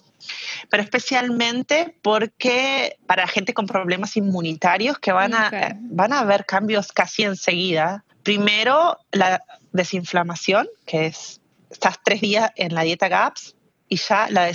[0.68, 6.92] pero especialmente porque para gente con problemas inmunitarios que van a, van a ver cambios
[6.92, 8.04] casi enseguida.
[8.22, 13.56] Primero, la desinflamación, que es, estás tres días en la dieta GAPS
[13.88, 14.50] y ya la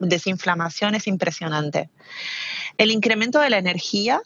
[0.00, 1.88] desinflamación es impresionante.
[2.76, 4.20] El incremento de la energía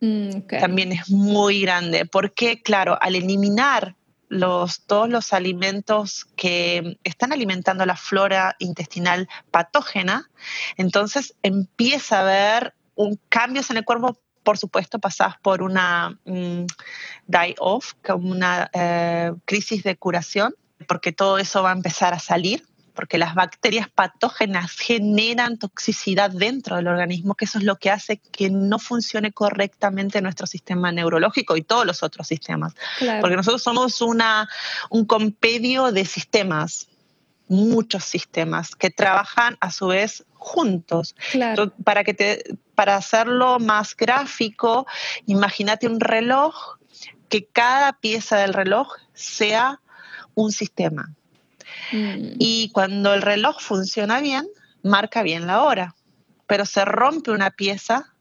[0.00, 3.94] mm, también es muy grande, porque claro, al eliminar
[4.30, 10.30] los, todos los alimentos que están alimentando la flora intestinal patógena,
[10.76, 16.64] entonces empieza a haber un cambios en el cuerpo, por supuesto, pasas por una mm,
[17.26, 20.54] die-off, como una eh, crisis de curación,
[20.86, 26.76] porque todo eso va a empezar a salir porque las bacterias patógenas generan toxicidad dentro
[26.76, 31.56] del organismo, que eso es lo que hace que no funcione correctamente nuestro sistema neurológico
[31.56, 32.74] y todos los otros sistemas.
[33.20, 34.48] Porque nosotros somos una,
[34.90, 36.88] un compendio de sistemas,
[37.48, 41.14] muchos sistemas que trabajan a su vez juntos.
[41.84, 44.86] para, que te, para hacerlo más gráfico,
[45.26, 46.78] imagínate un reloj
[47.28, 49.80] que cada pieza del reloj sea
[50.34, 51.14] un sistema
[51.92, 52.34] Mm.
[52.38, 54.48] Y cuando el reloj funciona bien,
[54.82, 55.94] marca bien la hora,
[56.46, 58.14] pero se rompe una pieza,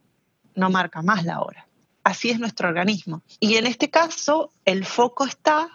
[0.55, 1.67] no marca más la hora.
[2.03, 3.21] Así es nuestro organismo.
[3.39, 5.69] Y en este caso, el foco está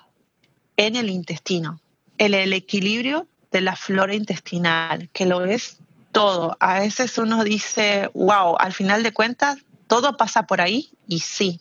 [0.76, 1.80] en el intestino,
[2.18, 5.78] en el equilibrio de la flora intestinal, que lo es
[6.12, 6.56] todo.
[6.60, 11.60] A veces uno dice, wow, al final de cuentas, todo pasa por ahí y sí,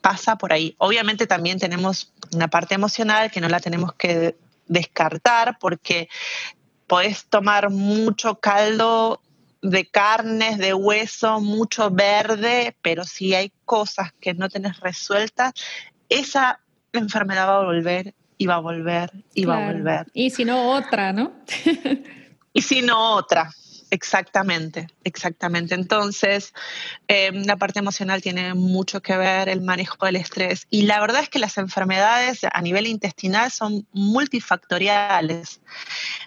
[0.00, 0.74] pasa por ahí.
[0.78, 4.36] Obviamente también tenemos una parte emocional que no la tenemos que
[4.66, 6.08] descartar porque
[6.86, 9.20] podés tomar mucho caldo
[9.62, 15.52] de carnes, de hueso, mucho verde, pero si hay cosas que no tenés resueltas,
[16.08, 16.60] esa
[16.92, 20.06] enfermedad va a volver y va a volver y va a volver.
[20.12, 21.32] Y si no otra, ¿no?
[22.52, 23.50] y si no otra.
[23.96, 25.74] Exactamente, exactamente.
[25.74, 26.52] Entonces,
[27.08, 30.66] eh, la parte emocional tiene mucho que ver, el manejo del estrés.
[30.68, 35.62] Y la verdad es que las enfermedades a nivel intestinal son multifactoriales.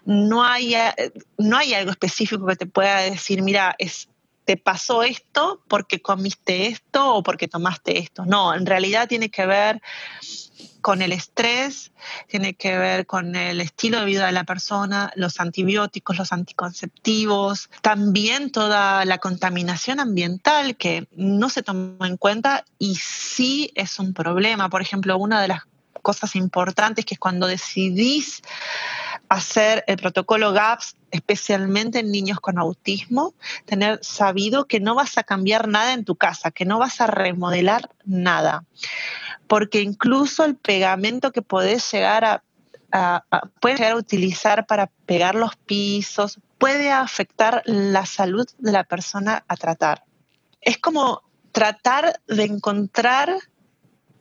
[0.04, 4.10] No hay, eh, no hay algo específico que te pueda decir, mira, es,
[4.50, 8.26] te pasó esto porque comiste esto o porque tomaste esto.
[8.26, 9.80] No, en realidad tiene que ver
[10.82, 11.92] con el estrés,
[12.28, 17.70] tiene que ver con el estilo de vida de la persona, los antibióticos, los anticonceptivos,
[17.84, 24.16] también toda la contaminación ambiental que no se toma en cuenta y sí es un
[24.16, 24.68] problema.
[24.68, 25.62] Por ejemplo, una de las
[26.02, 28.42] cosas importantes que es cuando decidís
[29.30, 33.34] hacer el protocolo GAPS, especialmente en niños con autismo,
[33.66, 37.08] tener sabido que no vas a cambiar nada en tu casa, que no vas a
[37.08, 38.66] remodelar nada
[39.50, 41.42] porque incluso el pegamento que
[42.92, 43.24] a,
[43.64, 49.58] llegar a utilizar para pegar los pisos puede afectar la salud de la persona a
[49.58, 50.04] tratar.
[50.62, 53.36] Es como tratar de encontrar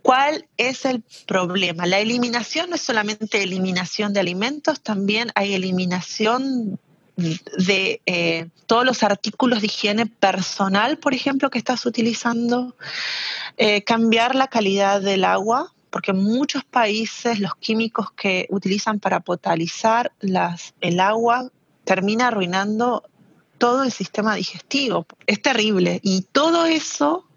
[0.03, 1.87] cuál es el problema.
[1.87, 6.79] La eliminación no es solamente eliminación de alimentos, también hay eliminación
[7.17, 12.77] de eh, todos los artículos de higiene personal, por ejemplo, que estás utilizando,
[13.57, 19.21] eh, cambiar la calidad del agua, porque en muchos países los químicos que utilizan para
[19.21, 21.51] potabilizar las, el agua
[21.85, 23.03] termina arruinando
[23.59, 25.07] todo el sistema digestivo.
[25.27, 25.99] Es terrible.
[26.05, 27.28] Y todo eso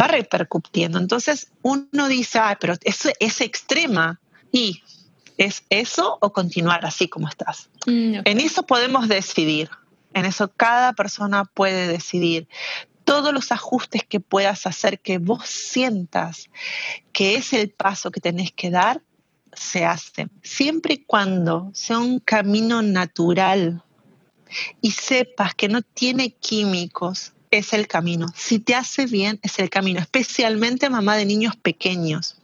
[0.00, 0.98] va repercutiendo.
[0.98, 4.20] Entonces uno dice, pero eso es extrema.
[4.52, 4.82] Y
[5.36, 7.70] es eso o continuar así como estás.
[7.86, 9.70] Mm, en eso podemos decidir.
[10.12, 12.48] En eso cada persona puede decidir
[13.04, 16.50] todos los ajustes que puedas hacer, que vos sientas
[17.12, 19.02] que es el paso que tenés que dar,
[19.52, 20.30] se hacen.
[20.42, 23.82] Siempre y cuando sea un camino natural
[24.80, 28.26] y sepas que no tiene químicos, es el camino.
[28.34, 32.36] Si te hace bien, es el camino, especialmente mamá de niños pequeños.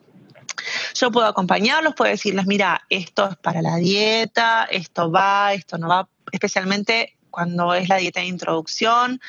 [0.94, 5.88] Yo puedo acompañarlos, puedo decirles, mira, esto es para la dieta, esto va, esto no
[5.88, 9.20] va, especialmente cuando es la dieta de introducción,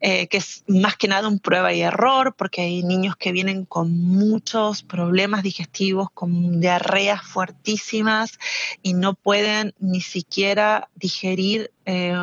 [0.00, 3.66] eh, que es más que nada un prueba y error, porque hay niños que vienen
[3.66, 8.38] con muchos problemas digestivos, con diarreas fuertísimas
[8.82, 11.72] y no pueden ni siquiera digerir.
[11.84, 12.16] Eh,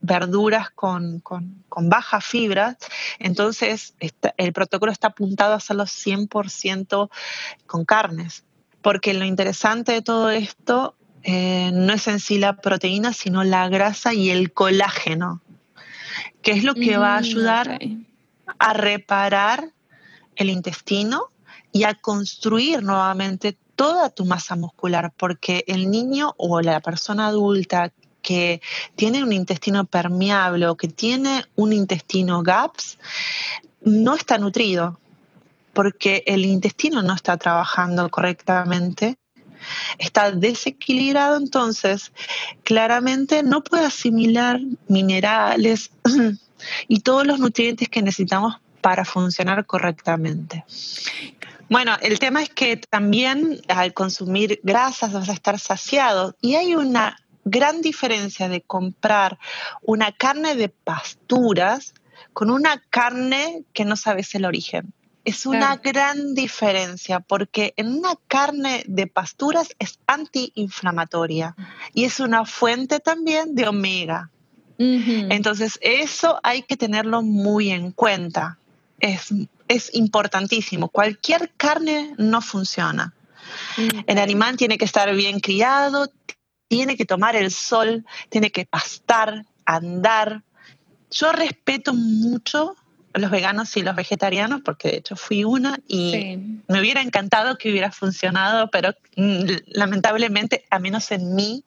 [0.00, 2.76] verduras con, con, bajas fibras,
[3.18, 3.94] entonces
[4.36, 7.10] el protocolo está apuntado a hacerlo 100%
[7.66, 8.44] con carnes,
[8.82, 13.68] porque lo interesante de todo esto eh, no es en sí la proteína, sino la
[13.68, 15.40] grasa y el colágeno,
[16.42, 17.78] que es lo que va a mm, ayudar
[18.58, 19.72] a reparar
[20.36, 21.26] el intestino
[21.72, 27.92] y a construir nuevamente toda tu masa muscular, porque el niño o la persona adulta
[28.22, 28.60] que
[28.96, 32.98] tiene un intestino permeable o que tiene un intestino GAPS,
[33.82, 34.98] no está nutrido,
[35.72, 39.18] porque el intestino no está trabajando correctamente
[39.98, 42.12] está desequilibrado, entonces
[42.64, 45.90] claramente no puede asimilar minerales
[46.88, 50.64] y todos los nutrientes que necesitamos para funcionar correctamente.
[51.68, 56.74] Bueno, el tema es que también al consumir grasas vas a estar saciado y hay
[56.74, 57.18] una
[57.50, 59.38] gran diferencia de comprar
[59.82, 61.94] una carne de pasturas
[62.32, 64.92] con una carne que no sabes el origen.
[65.24, 71.54] Es una gran diferencia porque en una carne de pasturas es antiinflamatoria
[71.92, 74.30] y es una fuente también de omega.
[74.78, 78.58] Entonces, eso hay que tenerlo muy en cuenta.
[79.00, 79.34] Es,
[79.66, 80.88] es importantísimo.
[80.88, 83.12] Cualquier carne no funciona.
[84.06, 86.10] El animal tiene que estar bien criado,
[86.68, 90.42] tiene que tomar el sol, tiene que pastar, andar.
[91.10, 92.76] Yo respeto mucho
[93.14, 96.36] los veganos y los vegetarianos, porque de hecho fui una y
[96.68, 101.64] me hubiera encantado que hubiera funcionado, pero mm, lamentablemente, a menos en mí,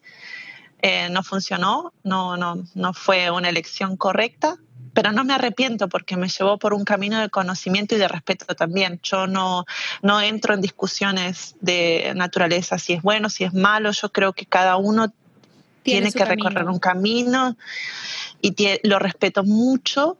[0.81, 4.57] eh, no funcionó, no, no, no fue una elección correcta,
[4.93, 8.45] pero no me arrepiento porque me llevó por un camino de conocimiento y de respeto
[8.55, 8.99] también.
[9.03, 9.65] Yo no,
[10.01, 14.45] no entro en discusiones de naturaleza, si es bueno, si es malo, yo creo que
[14.45, 15.13] cada uno
[15.83, 17.57] tiene, que recorrer un camino
[18.41, 20.17] y lo respeto mucho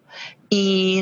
[0.50, 1.02] y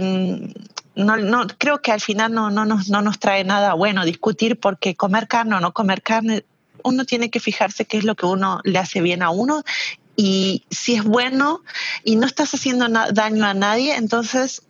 [0.95, 4.59] no, no, creo que al final no, no, nos, no nos trae nada bueno discutir
[4.59, 6.43] porque comer carne o no comer carne,
[6.83, 9.63] uno tiene que fijarse qué es lo que uno le hace bien a uno
[10.21, 11.61] y si es bueno
[12.03, 14.63] y no estás haciendo daño a nadie, entonces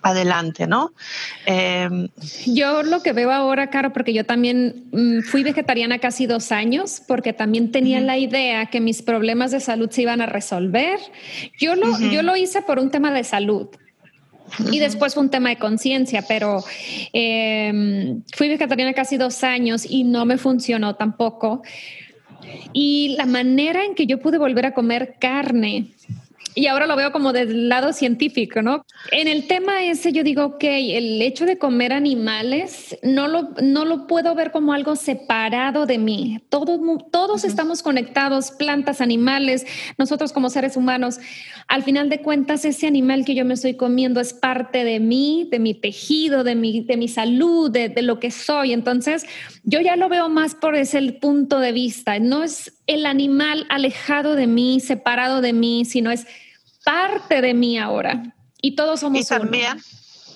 [0.00, 0.92] adelante, ¿no?
[1.44, 2.06] Em,
[2.46, 7.02] yo lo que veo ahora, Caro, porque yo también mm, fui vegetariana casi dos años,
[7.08, 11.00] porque también tenía la idea que mis problemas de salud se iban a resolver.
[11.58, 13.70] Yo lo, yo lo hice por un tema de salud.
[14.70, 16.62] Y después fue un tema de conciencia, pero
[17.12, 21.62] em, fui vegetariana casi dos años y no me funcionó tampoco.
[22.72, 25.92] Y la manera en que yo pude volver a comer carne
[26.54, 28.84] y ahora lo veo como del lado científico, ¿no?
[29.10, 33.84] En el tema ese yo digo, ok, el hecho de comer animales no lo, no
[33.84, 36.40] lo puedo ver como algo separado de mí.
[36.50, 36.78] Todos,
[37.10, 39.66] todos estamos conectados, plantas, animales,
[39.96, 41.18] nosotros como seres humanos.
[41.68, 45.48] Al final de cuentas, ese animal que yo me estoy comiendo es parte de mí,
[45.50, 48.74] de mi tejido, de mi, de mi salud, de, de lo que soy.
[48.74, 49.24] Entonces,
[49.64, 52.18] yo ya lo veo más por ese punto de vista.
[52.18, 56.26] No es el animal alejado de mí, separado de mí, sino es
[56.84, 58.34] parte de mí ahora.
[58.60, 59.78] Y todos somos y también,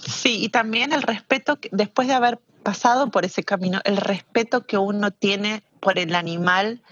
[0.06, 4.78] Sí, y también el respeto, después de haber pasado por ese camino, el respeto que
[4.78, 6.82] uno tiene por el animal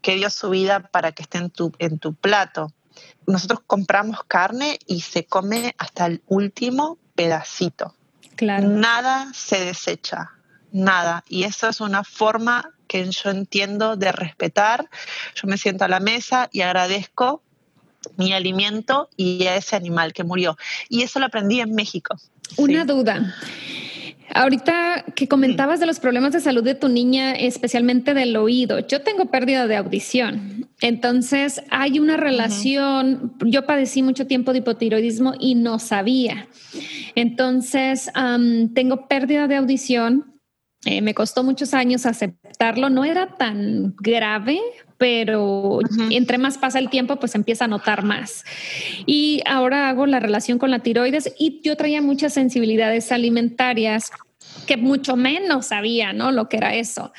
[0.00, 2.72] que dio su vida para que esté en tu, en tu plato.
[3.26, 7.94] Nosotros compramos carne y se come hasta el último pedacito.
[8.36, 8.68] Claro.
[8.68, 10.30] Nada se desecha,
[10.72, 11.24] nada.
[11.28, 14.88] Y eso es una forma que yo entiendo de respetar.
[15.34, 17.42] Yo me siento a la mesa y agradezco
[18.16, 20.56] mi alimento y a ese animal que murió.
[20.88, 22.16] Y eso lo aprendí en México.
[22.56, 23.34] Una duda.
[24.32, 29.02] Ahorita que comentabas de los problemas de salud de tu niña, especialmente del oído, yo
[29.02, 30.68] tengo pérdida de audición.
[30.80, 36.46] Entonces hay una relación, yo padecí mucho tiempo de hipotiroidismo y no sabía.
[37.16, 38.08] Entonces,
[38.72, 40.39] tengo pérdida de audición.
[40.84, 42.88] Eh, me costó muchos años aceptarlo.
[42.88, 44.60] No era tan grave,
[44.96, 48.44] pero entre más pasa el tiempo, pues empieza a notar más.
[49.06, 54.10] Y ahora hago la relación con la tiroides y yo traía muchas sensibilidades alimentarias
[54.66, 56.32] que mucho menos sabía, ¿no?
[56.32, 57.12] Lo que era eso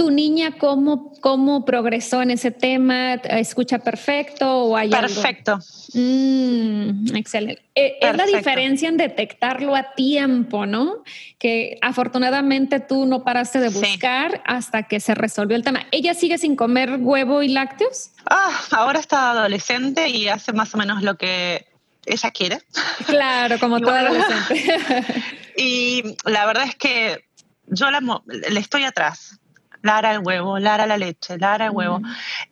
[0.00, 3.14] tu niña cómo, cómo progresó en ese tema?
[3.14, 5.58] ¿Escucha perfecto o hay Perfecto.
[5.92, 7.62] Mm, excelente.
[7.74, 11.04] Eh, es la diferencia en detectarlo a tiempo, ¿no?
[11.38, 15.80] Que afortunadamente tú no paraste de buscar hasta que se resolvió el tema.
[15.90, 18.12] ¿Ella sigue sin comer huevo y lácteos?
[18.24, 21.66] Ah, ahora está adolescente y hace más o menos lo que
[22.06, 22.62] ella quiere.
[23.04, 25.22] Claro, como todo adolescente.
[25.58, 27.26] y la verdad es que
[27.66, 29.39] yo la, le estoy atrás.
[29.82, 32.00] Lara el huevo, Lara la leche, Lara el huevo.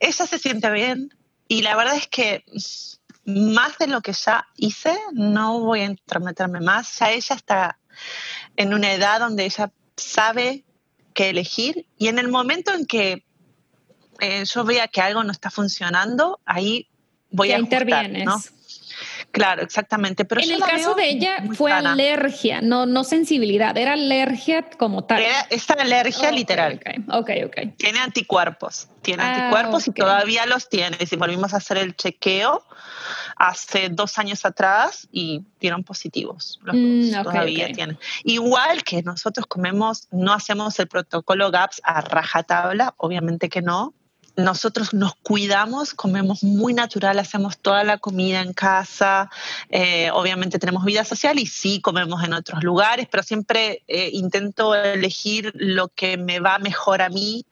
[0.01, 1.15] Ella se siente bien
[1.47, 2.45] y la verdad es que
[3.25, 6.99] más de lo que ya hice, no voy a intrometerme más.
[6.99, 7.79] Ya ella está
[8.57, 10.65] en una edad donde ella sabe
[11.15, 13.25] qué elegir y en el momento en que
[14.21, 16.89] eh, yo vea que algo no está funcionando, ahí
[17.31, 17.59] voy a.
[17.59, 18.37] ¿no?
[19.39, 20.25] Claro, exactamente.
[20.25, 25.23] Pero en el caso de ella fue alergia, no, no sensibilidad, era alergia como tal.
[25.23, 26.81] Era esa alergia literal.
[27.13, 27.57] Ok, ok.
[27.77, 30.97] Tiene anticuerpos, tiene ah, anticuerpos y todavía los tiene.
[31.07, 32.65] Si volvimos a hacer el chequeo
[33.37, 36.59] hace dos años atrás y dieron positivos.
[36.63, 37.99] Los mm, todavía tienen.
[38.25, 43.95] Igual que nosotros comemos, no hacemos el protocolo GAPS a rajatabla, obviamente que no,
[44.39, 49.31] nosotros nos cuidamos, comemos muy natural, hacemos toda la comida en casa,
[49.69, 54.77] eh, obviamente tenemos vida social y sí comemos en otros lugares, pero siempre eh, intento
[54.77, 57.47] elegir lo que me va mejor a mí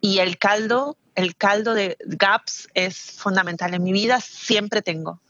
[0.00, 5.20] y el caldo, el caldo de GAPS es fundamental en mi vida, siempre tengo.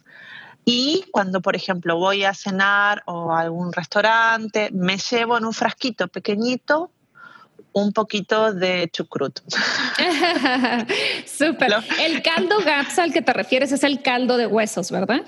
[0.65, 5.55] Y cuando, por ejemplo, voy a cenar o a algún restaurante, me llevo en un
[5.55, 6.93] frasquito pequeñito
[7.73, 9.41] un poquito de chucrut.
[11.27, 11.75] Súper.
[12.01, 15.23] El caldo GAPS al que te refieres es el caldo de huesos, ¿verdad?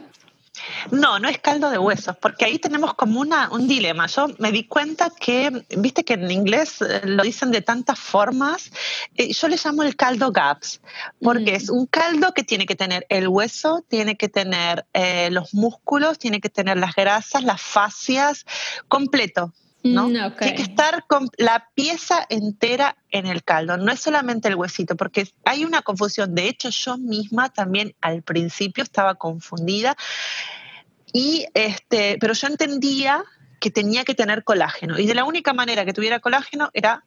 [0.90, 4.07] No, no es caldo de huesos, porque ahí tenemos como una, un dilema.
[4.07, 8.70] Yo me di cuenta que, viste que en inglés eh, lo dicen de tantas formas,
[9.16, 10.80] eh, yo le llamo el caldo GAPS,
[11.20, 11.57] porque mm.
[11.57, 16.18] es un caldo que tiene que tener el hueso, tiene que tener eh, los músculos,
[16.18, 18.45] tiene que tener las grasas, las fascias,
[18.88, 19.53] completo.
[19.82, 20.08] ¿No?
[20.08, 24.54] Mm, Tiene que estar con la pieza entera en el caldo, no es solamente el
[24.54, 26.34] huesito, porque hay una confusión.
[26.34, 29.96] De hecho, yo misma también al principio estaba confundida,
[31.12, 33.24] y este, pero yo entendía
[33.60, 37.04] que tenía que tener colágeno, y de la única manera que tuviera colágeno era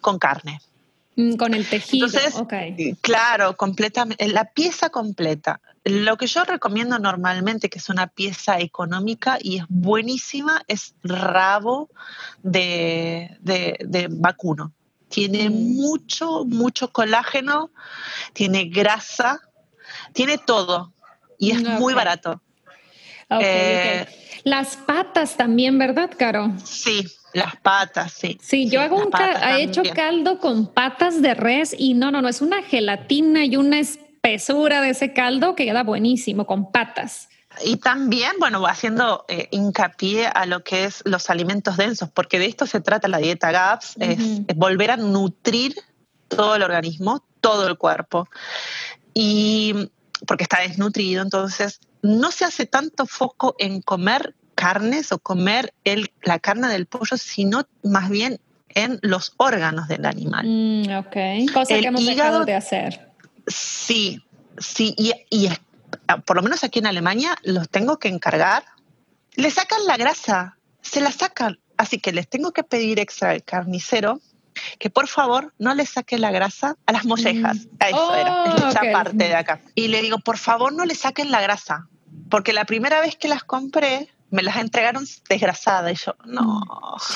[0.00, 0.60] con carne.
[1.20, 2.06] Mm, con el tejido.
[2.06, 2.34] Entonces,
[3.02, 5.60] claro, completamente, la pieza completa.
[5.84, 11.90] Lo que yo recomiendo normalmente, que es una pieza económica y es buenísima, es rabo
[12.42, 13.36] de,
[14.10, 14.72] vacuno.
[15.08, 15.76] Tiene mm.
[15.76, 17.70] mucho, mucho colágeno,
[18.32, 19.40] tiene grasa,
[20.12, 20.92] tiene todo
[21.38, 22.40] y es muy barato.
[23.28, 24.06] Eh,
[24.44, 26.52] Las patas también, ¿verdad, Caro?
[26.64, 28.38] Sí, las patas, sí.
[28.42, 32.28] Sí, yo hago un he hecho caldo con patas de res y no, no, no,
[32.28, 37.28] es una gelatina y una espesura de ese caldo que queda buenísimo con patas.
[37.64, 42.46] Y también, bueno, haciendo eh, hincapié a lo que es los alimentos densos, porque de
[42.46, 44.18] esto se trata la dieta GAPS, es,
[44.56, 45.74] volver a nutrir
[46.28, 48.28] todo el organismo, todo el cuerpo.
[49.12, 49.90] Y
[50.26, 56.12] porque está desnutrido, entonces no se hace tanto foco en comer carnes o comer el,
[56.22, 58.40] la carne del pollo, sino más bien
[58.74, 60.46] en los órganos del animal.
[60.46, 63.10] Mm, ok, cosa que hemos dejado de hacer.
[63.46, 64.22] Sí,
[64.58, 65.48] sí, y, y
[66.26, 68.64] por lo menos aquí en Alemania los tengo que encargar.
[69.34, 71.58] Le sacan la grasa, se la sacan.
[71.76, 74.20] Así que les tengo que pedir extra al carnicero
[74.78, 77.56] que por favor no le saque la grasa a las mollejas.
[77.56, 77.84] Mm.
[77.88, 79.60] Eso era, es oh, parte de acá.
[79.74, 81.88] Y le digo, por favor no le saquen la grasa,
[82.28, 86.60] porque la primera vez que las compré me las entregaron desgrasadas y yo, no.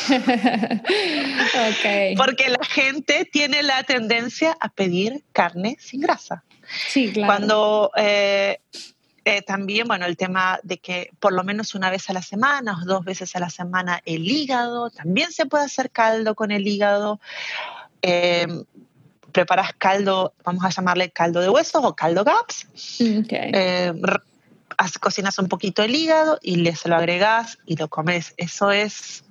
[1.79, 2.17] okay.
[2.17, 6.45] Porque la gente tiene la tendencia a pedir carne sin grasa.
[6.89, 7.27] Sí, claro.
[7.27, 8.61] Cuando eh,
[9.25, 12.79] eh, también, bueno, el tema de que por lo menos una vez a la semana
[12.83, 16.67] o dos veces a la semana el hígado, también se puede hacer caldo con el
[16.67, 17.21] hígado.
[18.03, 18.47] Eh,
[19.33, 22.67] preparas caldo, vamos a llamarle caldo de huesos o caldo gaps.
[23.25, 23.53] Okay
[25.01, 28.35] cocinas un poquito el hígado y le se lo agregas y lo comes.
[28.37, 29.25] Eso es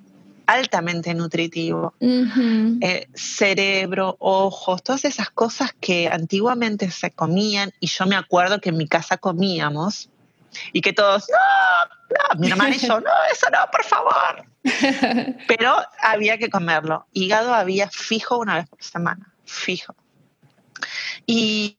[0.46, 1.94] altamente nutritivo.
[2.00, 8.70] Eh, cerebro, ojos, todas esas cosas que antiguamente se comían y yo me acuerdo que
[8.70, 10.10] en mi casa comíamos
[10.72, 14.44] y que todos, no, no, mi hermana y yo, no, eso no, por favor.
[15.48, 17.06] Pero había que comerlo.
[17.12, 19.94] Hígado había fijo una vez por semana, fijo.
[21.26, 21.78] Y,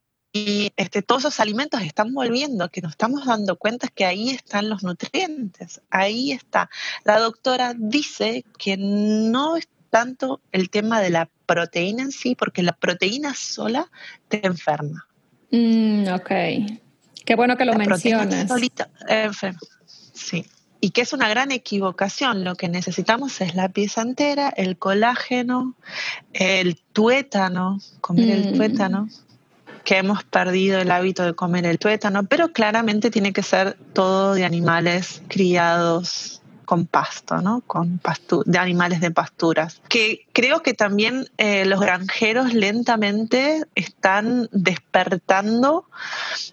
[0.76, 4.84] este, todos esos alimentos están volviendo, que nos estamos dando cuenta que ahí están los
[4.84, 6.70] nutrientes, ahí está.
[7.06, 12.64] La doctora dice que no es tanto el tema de la proteína en sí, porque
[12.64, 13.90] la proteína sola
[14.28, 15.08] te enferma.
[15.52, 16.32] Mm, ok.
[17.24, 18.50] Qué bueno que lo mencionas.
[18.50, 19.60] Solita, enferma.
[20.14, 20.46] Sí.
[20.82, 22.44] Y que es una gran equivocación.
[22.44, 25.76] Lo que necesitamos es la pieza entera, el colágeno,
[26.34, 28.58] el tuétano, comer el mm.
[28.58, 29.08] tuétano,
[29.86, 34.34] que hemos perdido el hábito de comer el tuétano, pero claramente tiene que ser todo
[34.34, 37.62] de animales criados con pasto, ¿no?
[37.62, 38.02] Con
[38.46, 39.82] de animales de pasturas.
[39.88, 45.86] Que creo que también eh, los granjeros lentamente están despertando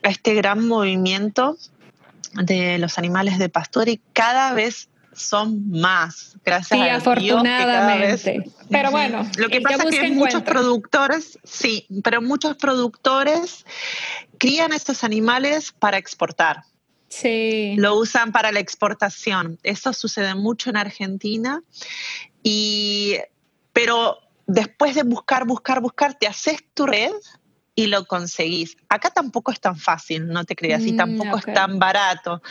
[0.02, 1.56] a este gran movimiento
[2.34, 8.44] de los animales de pastura y cada vez son más, gracias sí, a afortunadamente.
[8.70, 13.64] pero bueno, lo que pasa es que muchos productores, sí, pero muchos productores
[14.38, 16.64] crían estos animales para exportar.
[17.08, 17.74] Sí.
[17.76, 19.58] Lo usan para la exportación.
[19.62, 21.62] Eso sucede mucho en Argentina.
[22.42, 23.18] Y,
[23.74, 27.12] pero después de buscar, buscar, buscar, te haces tu red
[27.74, 28.76] y lo conseguís.
[28.88, 32.42] Acá tampoco es tan fácil, no te creas, y mm, tampoco es tan barato.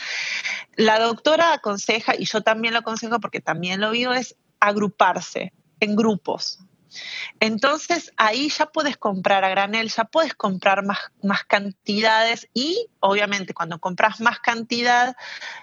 [0.76, 5.96] La doctora aconseja, y yo también lo aconsejo porque también lo vivo, es agruparse en
[5.96, 6.58] grupos.
[7.40, 13.54] Entonces ahí ya puedes comprar a granel, ya puedes comprar más, más cantidades y obviamente
[13.54, 15.16] cuando compras más cantidad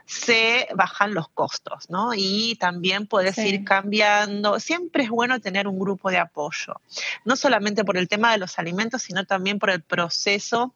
[0.05, 2.11] se bajan los costos, ¿no?
[2.15, 4.59] Y también puedes ir cambiando.
[4.59, 6.81] Siempre es bueno tener un grupo de apoyo,
[7.25, 10.73] no solamente por el tema de los alimentos, sino también por el proceso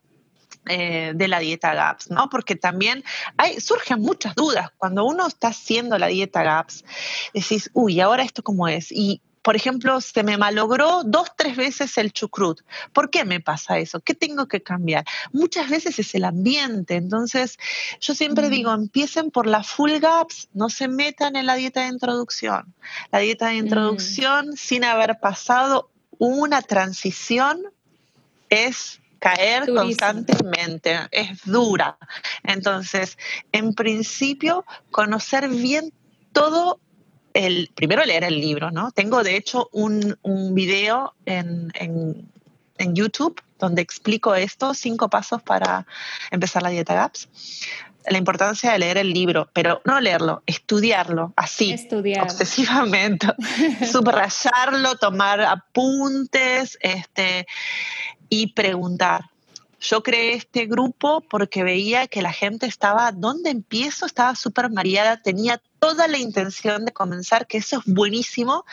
[0.65, 2.29] eh, de la dieta GAPS, ¿no?
[2.29, 3.03] Porque también
[3.35, 4.69] hay, surgen muchas dudas.
[4.77, 6.85] Cuando uno está haciendo la dieta GAPS,
[7.33, 8.89] decís, uy, ¿ahora esto cómo es?
[8.89, 12.61] Y por ejemplo, se me malogró dos, tres veces el chucrut.
[12.93, 13.99] ¿Por qué me pasa eso?
[13.99, 15.05] ¿Qué tengo que cambiar?
[15.33, 16.95] Muchas veces es el ambiente.
[16.95, 17.59] Entonces,
[17.99, 21.89] yo siempre digo, empiecen por la full gaps, no se metan en la dieta de
[21.89, 22.73] introducción.
[23.11, 27.63] La dieta de introducción, sin haber pasado una transición,
[28.49, 31.97] es caer constantemente, es dura.
[32.43, 33.17] Entonces,
[33.51, 35.91] en principio, conocer bien
[36.31, 36.79] todo
[37.33, 38.91] el, primero leer el libro, ¿no?
[38.91, 42.31] Tengo de hecho un, un video en, en,
[42.95, 45.87] YouTube donde explico esto, cinco pasos para
[46.31, 47.29] empezar la dieta GAPS.
[48.09, 51.73] La importancia de leer el libro, pero no leerlo, estudiarlo así,
[52.21, 53.27] obsesivamente,
[53.89, 57.47] subrayarlo, tomar apuntes este,
[58.27, 59.32] y preguntar.
[59.83, 64.05] Yo creé este grupo porque veía que la gente estaba, ¿dónde empiezo?
[64.05, 68.63] Estaba súper mareada, tenía toda la intención de comenzar, que eso es buenísimo.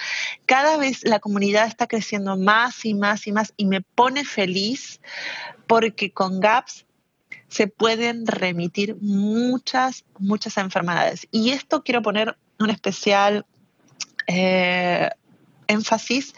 [0.46, 5.00] Cada vez la comunidad está creciendo más y más y más y me pone feliz
[5.66, 6.86] porque con GAPS
[7.48, 11.26] se pueden remitir muchas, muchas enfermedades.
[11.32, 13.44] Y esto quiero poner un especial
[14.28, 15.10] eh,
[15.66, 16.34] énfasis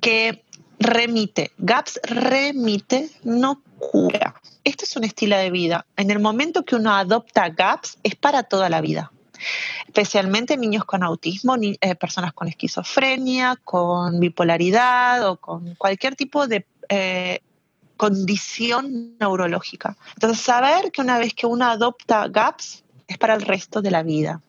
[0.00, 0.42] que
[0.80, 1.52] remite.
[1.58, 4.34] GAPS remite, no cura.
[4.64, 5.86] Esto es un estilo de vida.
[5.96, 9.12] En el momento que uno adopta GAPS, es para toda la vida.
[9.86, 16.66] Especialmente niños con autismo, eh, personas con esquizofrenia, con bipolaridad o con cualquier tipo de
[16.88, 17.40] eh,
[17.96, 19.96] condición neurológica.
[20.14, 24.02] Entonces, saber que una vez que uno adopta GAPS, es para el resto de la
[24.02, 24.40] vida.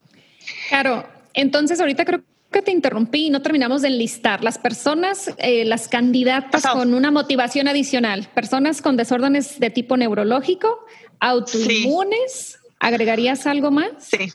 [0.70, 2.22] Claro, entonces ahorita creo
[2.52, 7.10] que te interrumpí y no terminamos de enlistar las personas, eh, las candidatas con una
[7.10, 10.86] motivación adicional, personas con desórdenes de tipo neurológico,
[11.20, 12.60] autoinmunes.
[12.80, 13.90] ¿Agregarías algo más?
[14.00, 14.32] Sí.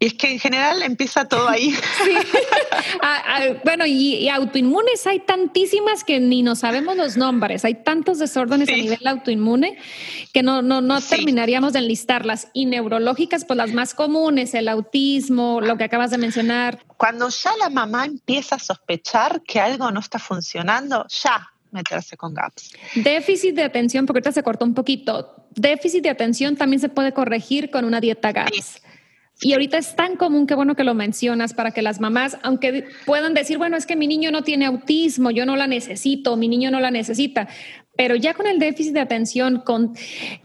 [0.00, 1.74] Y es que en general empieza todo ahí.
[2.04, 2.12] Sí.
[3.02, 7.64] Ah, ah, bueno, y, autoinmunes hay tantísimas que ni nos sabemos los nombres.
[7.64, 9.78] Hay tantos desórdenes a nivel autoinmune
[10.32, 12.48] que no, no, no terminaríamos de enlistarlas.
[12.52, 16.84] Y neurológicas, pues las más comunes, el autismo, lo que acabas de mencionar.
[16.96, 22.34] Cuando ya la mamá empieza a sospechar que algo no está funcionando, ya meterse con
[22.34, 22.72] GAPS.
[22.94, 25.34] Déficit de atención, porque ahorita se cortó un poquito.
[25.54, 28.82] Déficit de atención también se puede corregir con una dieta GAPS.
[29.40, 32.88] Y ahorita es tan común, que bueno que lo mencionas, para que las mamás, aunque
[33.06, 36.48] puedan decir, bueno, es que mi niño no tiene autismo, yo no la necesito, mi
[36.48, 37.48] niño no la necesita,
[37.96, 39.94] pero ya con el déficit de atención, con,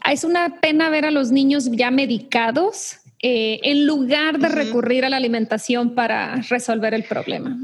[0.09, 5.09] es una pena ver a los niños ya medicados eh, en lugar de recurrir a
[5.09, 7.57] la alimentación para resolver el problema.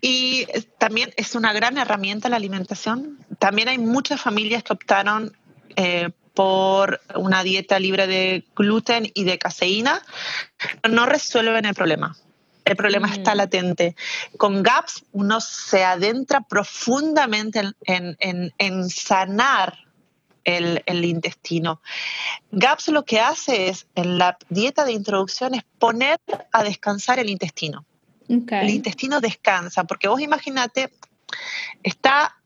[0.00, 0.46] Y
[0.78, 3.18] también es una gran herramienta la alimentación.
[3.38, 5.36] También hay muchas familias que optaron
[5.76, 10.00] eh, por una dieta libre de gluten y de caseína,
[10.88, 12.16] no resuelven el problema.
[12.64, 13.36] El problema está mm.
[13.36, 13.96] latente.
[14.36, 19.78] Con GAPS uno se adentra profundamente en, sanar
[20.44, 21.82] el, intestino.
[22.52, 26.20] GAPS lo que hace es, en la dieta de introducción, es poner
[26.52, 27.84] a descansar el intestino.
[28.28, 30.92] El intestino descansa, porque vos imagínate,
[31.82, 32.36] está,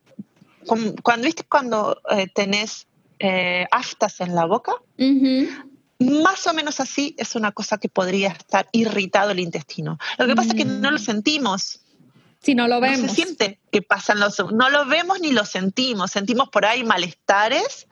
[0.65, 2.87] cuando viste cuando eh, tenés
[3.23, 4.73] eh, aftas en la boca,
[5.99, 9.99] más o menos así es una cosa que podría estar irritado el intestino.
[10.19, 11.03] Lo que pasa es que no lo mm.
[11.03, 11.81] sentimos.
[12.41, 13.01] Si no lo vemos.
[13.01, 14.37] No se siente que pasan los...
[14.53, 16.11] No lo vemos ni lo sentimos.
[16.11, 17.87] Sentimos por ahí malestares,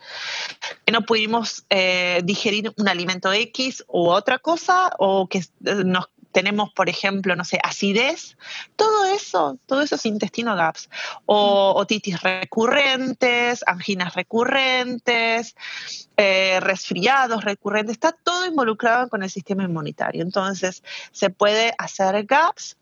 [0.85, 6.73] que no pudimos eh, digerir un alimento X u otra cosa, o que nos tenemos,
[6.73, 8.37] por ejemplo, no sé, acidez,
[8.77, 10.89] todo eso, todo eso es intestino GAPS.
[11.27, 15.57] O otitis recurrentes, anginas recurrentes,
[16.17, 20.23] eh, resfriados recurrentes, está todo involucrado con el sistema inmunitario.
[20.23, 22.77] Entonces, se puede hacer GAPS.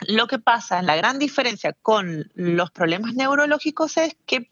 [0.00, 4.50] Lo que pasa, la gran diferencia con los problemas neurológicos es que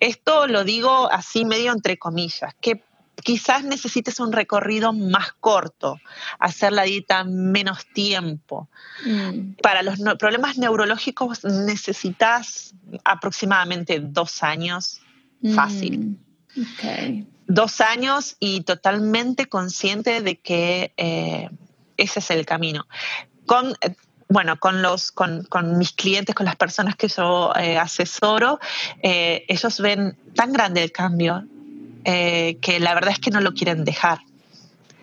[0.00, 2.82] esto lo digo así medio entre comillas, que
[3.26, 5.98] quizás necesites un recorrido más corto,
[6.38, 8.68] hacer la dieta menos tiempo.
[9.04, 9.54] Mm.
[9.60, 12.72] Para los problemas neurológicos necesitas
[13.04, 15.00] aproximadamente dos años
[15.56, 16.20] fácil.
[16.54, 17.24] Mm.
[17.48, 21.50] Dos años y totalmente consciente de que eh,
[21.96, 22.86] ese es el camino.
[23.44, 23.96] Con, eh,
[24.28, 25.48] bueno, con, los, con,
[25.78, 28.60] mis clientes, con las personas que yo eh, asesoro,
[29.02, 31.44] ellos ven tan grande el cambio
[32.08, 34.20] eh, que la verdad es que no lo quieren dejar.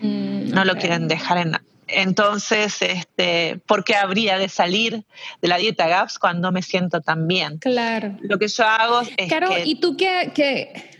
[0.00, 1.58] Mm, no lo quieren dejar en...
[1.86, 5.04] Entonces, este, ¿por qué habría de salir
[5.42, 7.58] de la dieta GAPS cuando me siento tan bien?
[7.58, 8.16] Claro.
[8.22, 10.96] Lo que yo hago es Claro, ¿y tú que,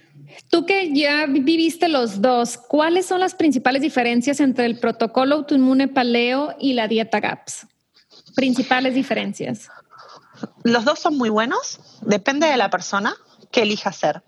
[0.51, 5.89] tú que ya viviste los dos, cuáles son las principales diferencias entre el protocolo autoinmune
[5.89, 7.67] paleo y la dieta GAPS?
[8.37, 9.71] Principales diferencias.
[10.65, 13.15] Los dos son muy buenos, depende de la persona
[13.51, 14.23] que elija hacer.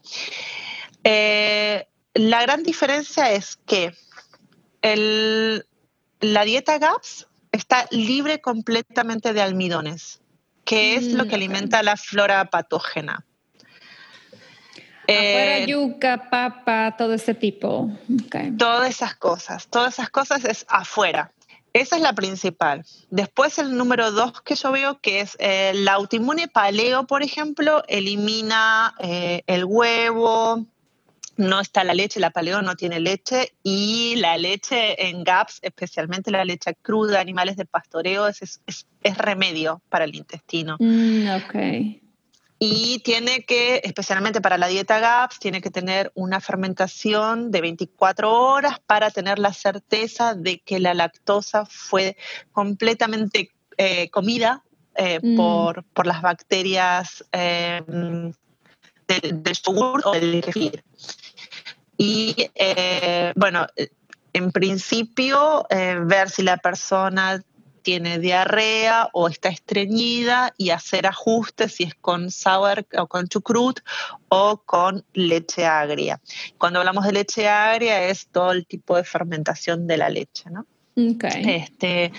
[1.09, 3.93] Eh, la gran diferencia es que
[4.83, 10.21] la dieta GAPS está libre completamente de almidones,
[10.65, 13.25] que es lo que mm, alimenta la flora patógena.
[15.05, 17.89] Afuera eh, yuca, papa, todo ese tipo.
[18.59, 21.31] Todas esas cosas, todas esas cosas es afuera.
[21.73, 22.85] Esa es la principal.
[23.11, 27.85] Después el número dos que yo veo, que es eh, la autoinmune paleo, por ejemplo,
[27.87, 30.67] elimina el huevo,
[31.37, 36.31] no está la leche, la paleo no tiene leche y la leche en GAPS, especialmente
[36.31, 38.61] la leche cruda animales de pastoreo, es,
[39.17, 40.77] remedio para el intestino.
[40.81, 41.29] Mm,
[42.59, 48.33] y tiene que, especialmente para la dieta GAPS, tiene que tener una fermentación de 24
[48.33, 52.17] horas para tener la certeza de que la lactosa fue
[52.53, 54.65] completamente eh, comida
[54.95, 55.37] eh, mm.
[55.37, 60.83] por, las bacterias eh, del, yogur o del kefir.
[61.97, 63.67] Y eh, bueno,
[64.33, 67.43] en principio, eh, ver si la persona
[67.87, 73.79] tiene diarrea o está estreñida y hacer ajustes si es con sour o con chucrut
[74.29, 76.21] o con leche agria.
[76.59, 80.67] Cuando hablamos de leche agria es todo el tipo de fermentación de la leche, ¿no?
[80.97, 81.45] Okay.
[81.63, 82.13] Este,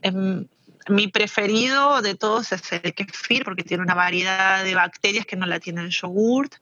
[0.00, 0.46] em,
[0.88, 5.46] mi preferido de todos es el kefir porque tiene una variedad de bacterias que no
[5.46, 6.54] la tiene el yogurt,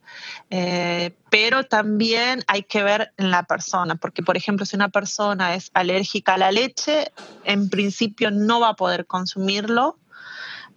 [0.49, 5.55] eh, pero también hay que ver en la persona, porque por ejemplo si una persona
[5.55, 7.11] es alérgica a la leche,
[7.43, 9.97] en principio no va a poder consumirlo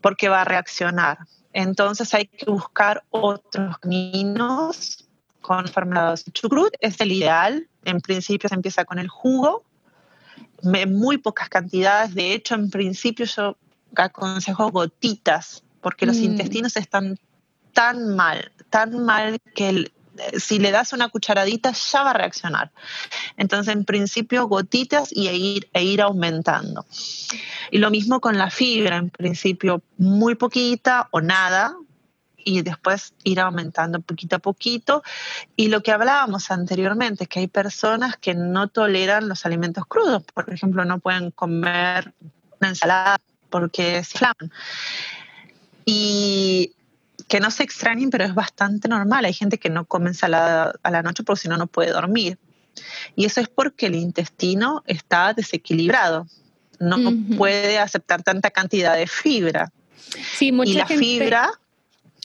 [0.01, 1.19] porque va a reaccionar.
[1.53, 5.09] Entonces hay que buscar otros caminos
[5.41, 6.25] con fermentados.
[6.33, 9.65] Chucrut es el ideal, en principio se empieza con el jugo,
[10.63, 12.15] en muy pocas cantidades.
[12.15, 13.57] De hecho, en principio yo
[13.97, 16.25] aconsejo gotitas, porque los mm.
[16.25, 17.19] intestinos están
[17.73, 19.91] tan mal, tan mal que
[20.39, 22.73] si le das una cucharadita ya va a reaccionar.
[23.37, 26.85] Entonces, en principio, gotitas y e ir, e ir aumentando.
[27.71, 31.77] Y lo mismo con la fibra, en principio muy poquita o nada,
[32.49, 35.03] y después ir aumentando poquito a poquito.
[35.55, 40.51] Y lo que hablábamos anteriormente, que hay personas que no toleran los alimentos crudos, por
[40.51, 42.15] ejemplo, no pueden comer
[42.59, 43.19] una ensalada
[43.51, 44.53] porque se inflaman.
[45.85, 46.73] Y
[47.29, 49.27] que no se extrañen, pero es bastante normal.
[49.27, 52.39] Hay gente que no come ensalada a la noche porque si no, no puede dormir.
[53.15, 56.27] Y eso es porque el intestino está desequilibrado.
[56.81, 56.97] No
[57.37, 59.71] puede aceptar tanta cantidad de fibra.
[60.35, 61.51] Sí, mucha y la fibra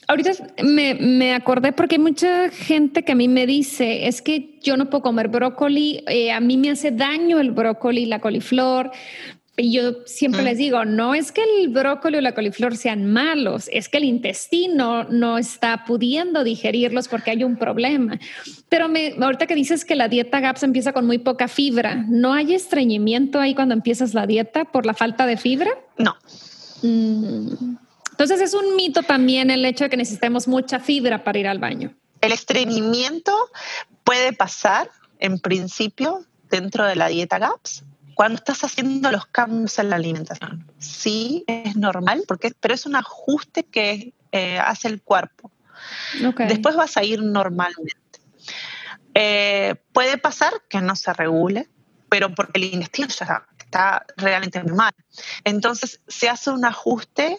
[0.06, 0.32] Ahorita
[0.62, 4.76] me, me, acordé porque hay mucha gente que a mí me dice, es que yo
[4.76, 8.90] no puedo comer brócoli, eh, a mí me hace daño el brócoli, la coliflor.
[9.56, 13.68] Y yo siempre les digo, no es que el brócoli o la coliflor sean malos,
[13.72, 18.18] es que el intestino no está pudiendo digerirlos porque hay un problema.
[18.68, 22.34] Pero me, ahorita que dices que la dieta GAPS empieza con muy poca fibra, ¿no
[22.34, 25.70] hay estreñimiento ahí cuando empiezas la dieta por la falta de fibra?
[25.98, 26.16] No.
[26.82, 27.76] Mm.
[28.14, 31.58] Entonces es un mito también el hecho de que necesitemos mucha fibra para ir al
[31.58, 31.92] baño.
[32.20, 33.34] El estreñimiento
[34.04, 34.88] puede pasar,
[35.18, 37.82] en principio, dentro de la dieta GAPS,
[38.14, 40.64] cuando estás haciendo los cambios en la alimentación.
[40.78, 45.50] Sí, es normal, porque, pero es un ajuste que eh, hace el cuerpo.
[46.38, 48.20] Después vas a ir normalmente.
[49.14, 51.68] Eh, puede pasar que no se regule,
[52.08, 53.44] pero porque el intestino ya
[53.74, 54.92] está realmente mal.
[55.42, 57.38] Entonces se hace un ajuste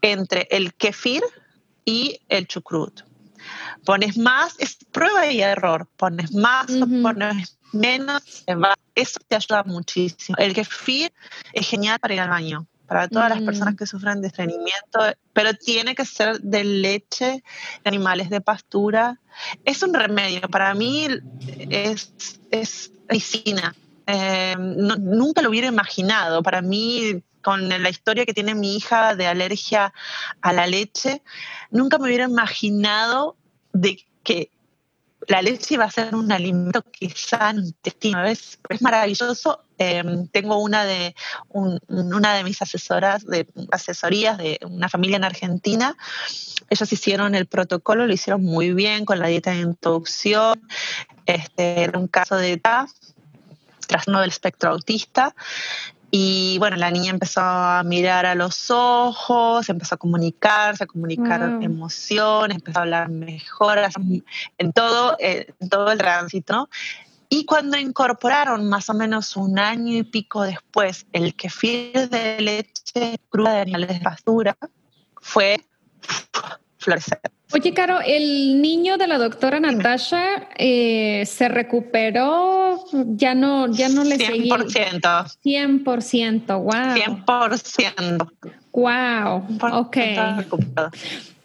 [0.00, 1.22] entre el kefir
[1.84, 3.02] y el chucrut.
[3.84, 5.86] Pones más, es prueba y error.
[5.96, 8.44] Pones más o pones menos,
[8.94, 10.36] eso te ayuda muchísimo.
[10.38, 11.12] El kefir
[11.52, 15.00] es genial para ir al baño, para todas las personas que sufren de estreñimiento,
[15.34, 17.42] pero tiene que ser de leche
[17.84, 19.20] de animales de pastura.
[19.64, 21.08] Es un remedio, para mí
[21.70, 22.12] es,
[22.50, 23.74] es medicina.
[24.10, 26.42] Eh, nunca lo hubiera imaginado.
[26.42, 29.92] Para mí con la historia que tiene mi hija de alergia
[30.40, 31.22] a la leche,
[31.70, 33.36] nunca me hubiera imaginado
[33.72, 34.50] de que
[35.26, 38.24] la leche iba a ser un alimento que sana intestino.
[38.24, 39.60] Es, maravilloso.
[39.76, 41.14] Em, tengo una de,
[41.50, 45.96] una de mis asesoras, de asesorías de una familia en Argentina.
[46.70, 50.66] Ellos hicieron el protocolo, lo hicieron muy bien con la dieta de introducción.
[51.26, 52.90] Este, era un caso de TAF,
[53.88, 55.34] trastorno del espectro autista,
[56.10, 61.42] y bueno, la niña empezó a mirar a los ojos, empezó a comunicarse, a comunicar
[61.60, 63.78] emociones, empezó a hablar mejor
[64.56, 66.70] en todo, eh, en todo el tránsito.
[67.28, 73.20] Y cuando incorporaron más o menos un año y pico después el kefir de leche
[73.28, 74.56] cruda de animales de pastura,
[75.20, 75.60] fue
[76.78, 77.20] florecer.
[77.52, 82.84] Oye, Caro, el niño de la doctora Natasha eh, se recuperó,
[83.16, 85.38] ya no, ya no le 100%.
[85.42, 87.24] 100%, wow.
[87.24, 88.28] 100%.
[88.72, 89.96] Wow, ok.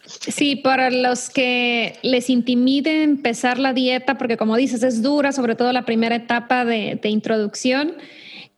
[0.04, 5.56] Sí, para los que les intimide empezar la dieta, porque como dices, es dura, sobre
[5.56, 7.94] todo la primera etapa de, de introducción,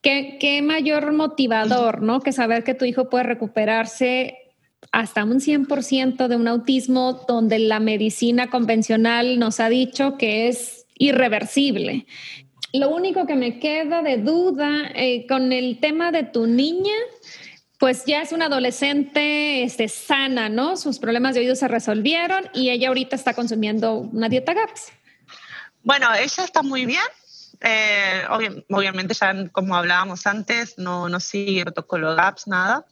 [0.02, 2.20] ¿qué, ¿qué, mayor motivador, ¿no?
[2.20, 4.45] Que saber que tu hijo puede recuperarse
[4.96, 10.86] hasta un 100% de un autismo donde la medicina convencional nos ha dicho que es
[10.94, 12.06] irreversible.
[12.72, 16.94] Lo único que me queda de duda eh, con el tema de tu niña,
[17.78, 20.78] pues ya es una adolescente este, sana, ¿no?
[20.78, 24.92] Sus problemas de oído se resolvieron y ella ahorita está consumiendo una dieta GAPS.
[25.82, 27.04] Bueno, ella está muy bien.
[27.60, 28.22] Eh,
[28.70, 32.86] obviamente ya como hablábamos antes, no, no sigue protocolo GAPS, nada.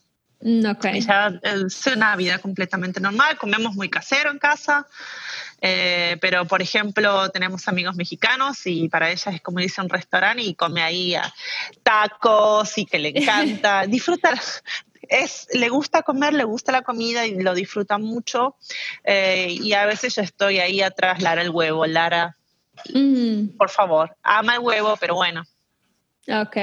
[0.44, 1.00] Mm, okay.
[1.00, 4.86] Ya es una vida completamente normal, comemos muy casero en casa,
[5.62, 10.42] eh, pero por ejemplo tenemos amigos mexicanos y para ellas es como a un restaurante
[10.42, 11.16] y come ahí
[11.82, 14.38] tacos y que le encanta, disfrutar.
[15.08, 18.56] Es, le gusta comer, le gusta la comida y lo disfruta mucho.
[19.02, 22.36] Eh, y a veces yo estoy ahí atrás, Lara el huevo, Lara,
[22.92, 23.56] mm.
[23.56, 25.44] por favor, ama el huevo, pero bueno,
[26.26, 26.56] Ok,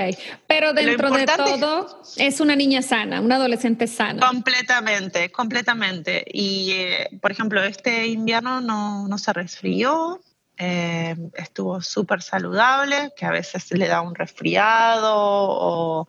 [0.48, 4.26] pero dentro de todo es una niña sana, una adolescente sana.
[4.26, 6.26] Completamente, completamente.
[6.34, 10.20] Y, eh, por ejemplo, este invierno no, no se resfrió,
[10.58, 16.08] eh, estuvo súper saludable, que a veces le da un resfriado o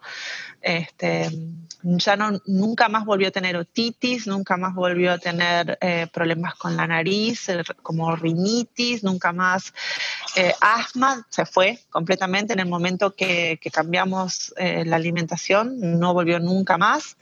[0.61, 1.31] este,
[1.83, 6.55] ya no, nunca más volvió a tener otitis, nunca más volvió a tener eh, problemas
[6.57, 9.73] con la nariz, eh, como rinitis, nunca más
[10.61, 17.17] asma, se fue completamente en el momento que, cambiamos la alimentación, no volvió nunca más.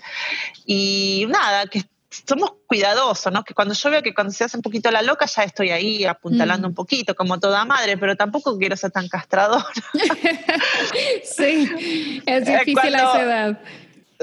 [0.65, 3.45] Y nada, que somos cuidadosos, ¿no?
[3.45, 6.05] Que cuando yo veo que cuando se hace un poquito la loca, ya estoy ahí
[6.05, 6.71] apuntalando mm.
[6.71, 9.65] un poquito, como toda madre, pero tampoco quiero ser tan castradora.
[11.25, 13.61] sí, es difícil a esa edad.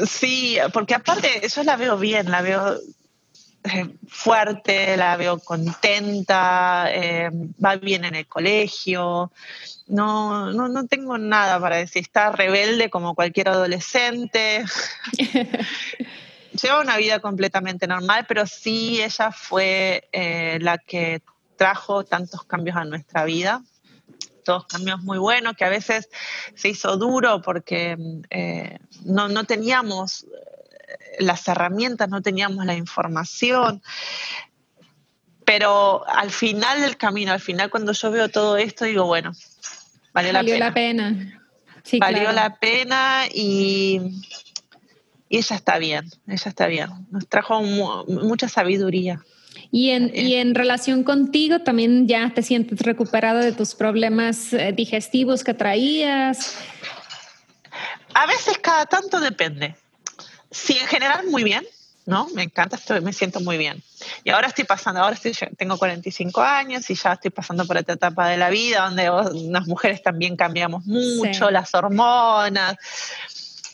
[0.05, 2.77] Sí, porque aparte yo la veo bien, la veo
[3.63, 7.29] eh, fuerte, la veo contenta, eh,
[7.63, 9.31] va bien en el colegio.
[9.87, 14.65] No, no, no tengo nada para decir, está rebelde como cualquier adolescente.
[16.61, 21.21] Lleva una vida completamente normal, pero sí ella fue eh, la que
[21.55, 23.63] trajo tantos cambios a nuestra vida
[24.47, 26.09] todos cambios muy buenos, que a veces
[26.55, 27.97] se hizo duro porque
[28.29, 30.27] eh, no, no, teníamos eh,
[31.19, 33.83] las herramientas, no teníamos la información.
[35.43, 39.33] pero al final del camino, al final cuando yo veo todo esto, digo, bueno,
[40.13, 41.41] valió, la pena.
[41.99, 43.99] valió la pena y,
[45.29, 46.89] y ella está bien, ella está bien.
[47.11, 49.23] Nos trajo mucha sabiduría.
[49.71, 54.71] Y en, y en relación contigo, también ya te sientes recuperada de tus problemas eh,
[54.71, 56.55] digestivos que traías.
[58.13, 59.75] A veces cada tanto depende.
[60.51, 61.65] Sí, en general muy bien,
[62.05, 62.27] ¿no?
[62.33, 63.83] Me encanta, estoy, me siento muy bien.
[64.23, 67.93] Y ahora estoy pasando, ahora estoy, tengo 45 años y ya estoy pasando por esta
[67.93, 69.11] etapa de la vida donde
[69.51, 72.77] las mujeres también cambiamos mucho, las hormonas.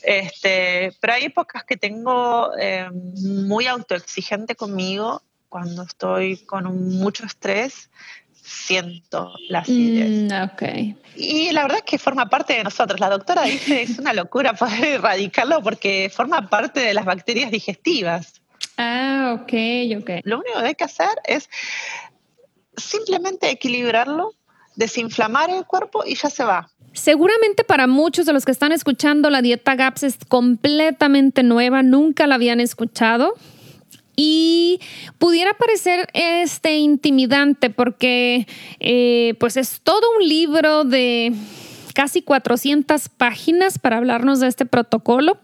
[0.04, 7.90] Este, pero hay épocas que tengo eh, muy autoexigente conmigo cuando estoy con mucho estrés,
[8.34, 10.32] siento la acidez.
[10.32, 13.00] Mm, y la verdad es que forma parte de nosotros.
[13.00, 18.42] La doctora dice es una locura poder erradicarlo porque forma parte de las bacterias digestivas.
[18.78, 19.54] Ah, ok,
[20.02, 20.10] ok.
[20.24, 21.50] Lo único que hay que hacer es
[22.76, 24.34] simplemente equilibrarlo,
[24.76, 26.70] desinflamar el cuerpo y ya se va.
[26.94, 32.28] Seguramente para muchos de los que están escuchando la dieta GAPS es completamente nueva, nunca
[32.28, 33.34] la habían escuchado.
[34.16, 34.80] Y
[35.18, 38.48] pudiera parecer este intimidante porque
[38.80, 41.34] eh, pues es todo un libro de
[41.96, 45.40] casi 400 páginas para hablarnos de este protocolo,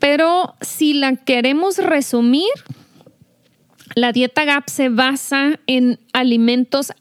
[0.00, 2.50] pero si la queremos resumir,
[3.94, 6.92] la dieta GAP se basa en alimentos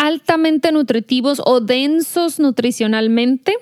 [0.00, 3.54] altamente nutritivos o densos nutricionalmente.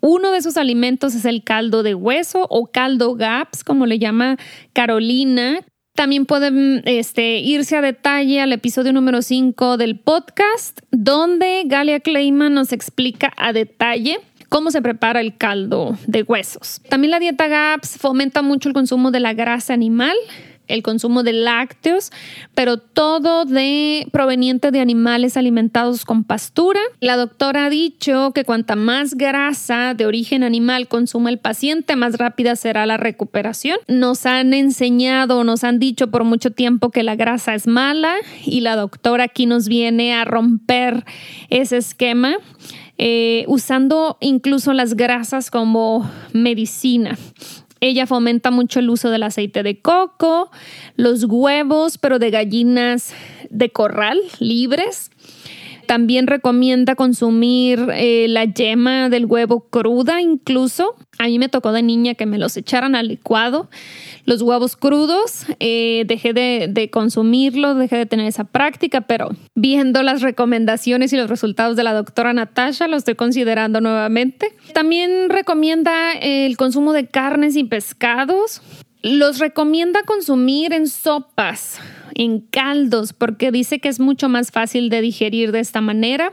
[0.00, 4.36] Uno de esos alimentos es el caldo de hueso o caldo GAPS, como le llama
[4.72, 5.60] Carolina,
[5.94, 12.54] también pueden este, irse a detalle al episodio número 5 del podcast, donde Galia Kleiman
[12.54, 14.18] nos explica a detalle
[14.48, 16.80] cómo se prepara el caldo de huesos.
[16.88, 20.16] También la dieta GAPS fomenta mucho el consumo de la grasa animal,
[20.70, 22.10] el consumo de lácteos,
[22.54, 26.80] pero todo de proveniente de animales alimentados con pastura.
[27.00, 32.18] La doctora ha dicho que cuanta más grasa de origen animal consuma el paciente, más
[32.18, 33.78] rápida será la recuperación.
[33.88, 38.14] Nos han enseñado, nos han dicho por mucho tiempo que la grasa es mala
[38.44, 41.04] y la doctora aquí nos viene a romper
[41.48, 42.36] ese esquema.
[43.02, 47.16] Eh, usando incluso las grasas como medicina.
[47.80, 50.50] Ella fomenta mucho el uso del aceite de coco,
[50.96, 53.14] los huevos, pero de gallinas
[53.48, 55.10] de corral libres.
[55.90, 60.94] También recomienda consumir eh, la yema del huevo cruda incluso.
[61.18, 63.68] A mí me tocó de niña que me los echaran al licuado.
[64.24, 70.04] Los huevos crudos, eh, dejé de, de consumirlos, dejé de tener esa práctica, pero viendo
[70.04, 74.54] las recomendaciones y los resultados de la doctora Natasha, lo estoy considerando nuevamente.
[74.72, 78.62] También recomienda el consumo de carnes y pescados.
[79.02, 81.80] Los recomienda consumir en sopas
[82.14, 86.32] en caldos porque dice que es mucho más fácil de digerir de esta manera.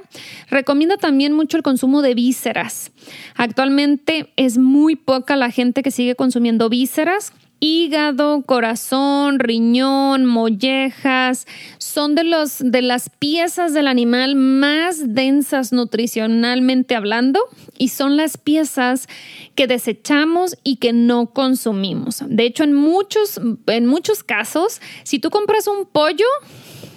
[0.50, 2.92] Recomienda también mucho el consumo de vísceras.
[3.36, 11.48] Actualmente es muy poca la gente que sigue consumiendo vísceras hígado, corazón, riñón, mollejas,
[11.78, 17.40] son de, los, de las piezas del animal más densas nutricionalmente hablando
[17.78, 19.08] y son las piezas
[19.56, 22.24] que desechamos y que no consumimos.
[22.28, 26.26] De hecho, en muchos, en muchos casos, si tú compras un pollo,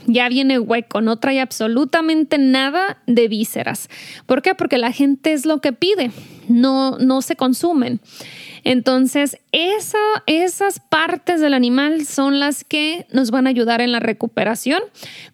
[0.07, 3.89] ya viene hueco, no trae absolutamente nada de vísceras.
[4.27, 4.55] ¿Por qué?
[4.55, 6.11] Porque la gente es lo que pide,
[6.49, 8.01] no, no se consumen.
[8.65, 14.83] Entonces, esas partes del animal son las que nos van a ayudar en la recuperación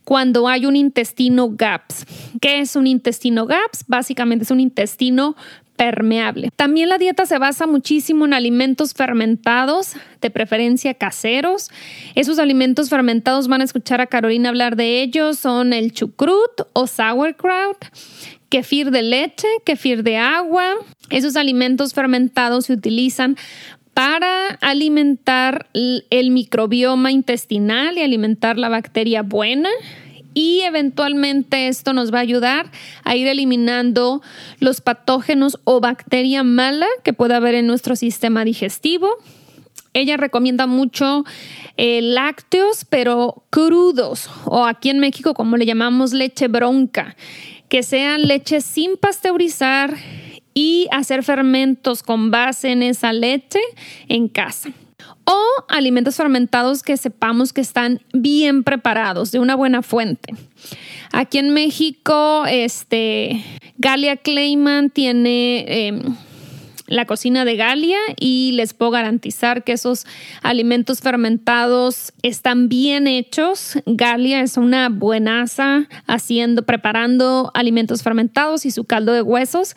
[0.04, 2.06] cuando hay un intestino GAPS.
[2.40, 3.84] ¿Qué es un intestino GAPS?
[3.86, 5.36] Básicamente es un intestino
[5.76, 6.50] permeable.
[6.56, 11.70] También la dieta se basa muchísimo en alimentos fermentados, de preferencia caseros.
[12.14, 16.86] Esos alimentos fermentados van a escuchar a Carolina hablar de ellos, son el chucrut o
[16.86, 17.84] sauerkraut,
[18.48, 20.74] kefir de leche, kefir de agua.
[21.10, 23.36] Esos alimentos fermentados se utilizan
[23.94, 29.70] para alimentar el microbioma intestinal y alimentar la bacteria buena.
[30.34, 32.70] Y eventualmente esto nos va a ayudar
[33.04, 34.20] a ir eliminando
[34.60, 39.08] los patógenos o bacteria mala que pueda haber en nuestro sistema digestivo.
[39.94, 41.24] Ella recomienda mucho
[41.78, 47.16] eh, lácteos, pero crudos, o aquí en México como le llamamos leche bronca
[47.68, 49.94] que sean leche sin pasteurizar
[50.54, 53.60] y hacer fermentos con base en esa leche
[54.08, 54.70] en casa.
[55.24, 60.34] O alimentos fermentados que sepamos que están bien preparados, de una buena fuente.
[61.12, 63.42] Aquí en México, este,
[63.78, 66.16] Galia Clayman tiene em,
[66.86, 70.06] la cocina de Galia y les puedo garantizar que esos
[70.42, 73.78] alimentos fermentados están bien hechos.
[73.86, 79.74] Galia es una buenaza haciendo, preparando alimentos fermentados y su caldo de huesos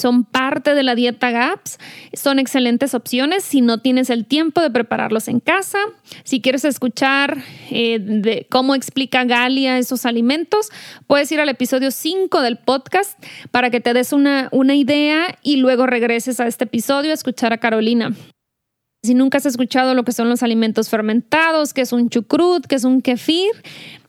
[0.00, 1.78] son parte de la dieta GAPS.
[2.14, 5.78] Son excelentes opciones si no tienes el tiempo de prepararlos en casa.
[6.24, 10.70] Si quieres escuchar eh, de cómo explica Galia esos alimentos,
[11.06, 15.56] puedes ir al episodio 5 del podcast para que te des una, una idea y
[15.56, 18.14] luego regreses a este episodio a escuchar a Carolina.
[19.02, 22.74] Si nunca has escuchado lo que son los alimentos fermentados, que es un chucrut, que
[22.74, 23.50] es un kefir,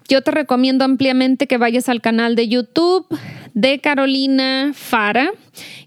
[0.09, 3.07] yo te recomiendo ampliamente que vayas al canal de YouTube
[3.53, 5.31] de Carolina Fara,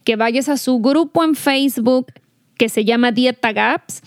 [0.04, 2.06] que vayas a su grupo en Facebook
[2.56, 4.00] que se llama Dieta Gaps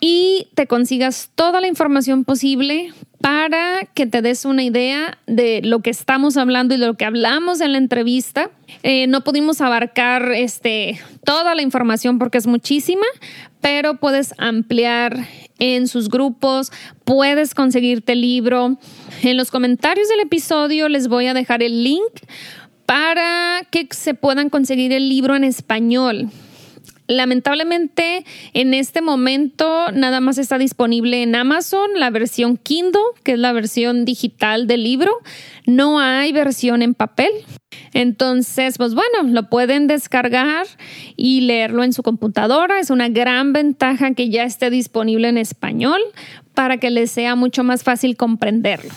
[0.00, 5.80] y te consigas toda la información posible para que te des una idea de lo
[5.80, 8.50] que estamos hablando y de lo que hablamos en la entrevista.
[8.82, 13.04] Eh, no pudimos abarcar este, toda la información porque es muchísima,
[13.60, 15.26] pero puedes ampliar
[15.58, 16.72] en sus grupos,
[17.04, 18.78] puedes conseguirte el libro.
[19.22, 22.12] En los comentarios del episodio les voy a dejar el link
[22.86, 26.30] para que se puedan conseguir el libro en español.
[27.10, 33.38] Lamentablemente, en este momento nada más está disponible en Amazon la versión Kindle, que es
[33.40, 35.10] la versión digital del libro.
[35.66, 37.32] No hay versión en papel.
[37.94, 40.68] Entonces, pues bueno, lo pueden descargar
[41.16, 42.78] y leerlo en su computadora.
[42.78, 46.00] Es una gran ventaja que ya esté disponible en español
[46.54, 48.90] para que les sea mucho más fácil comprenderlo.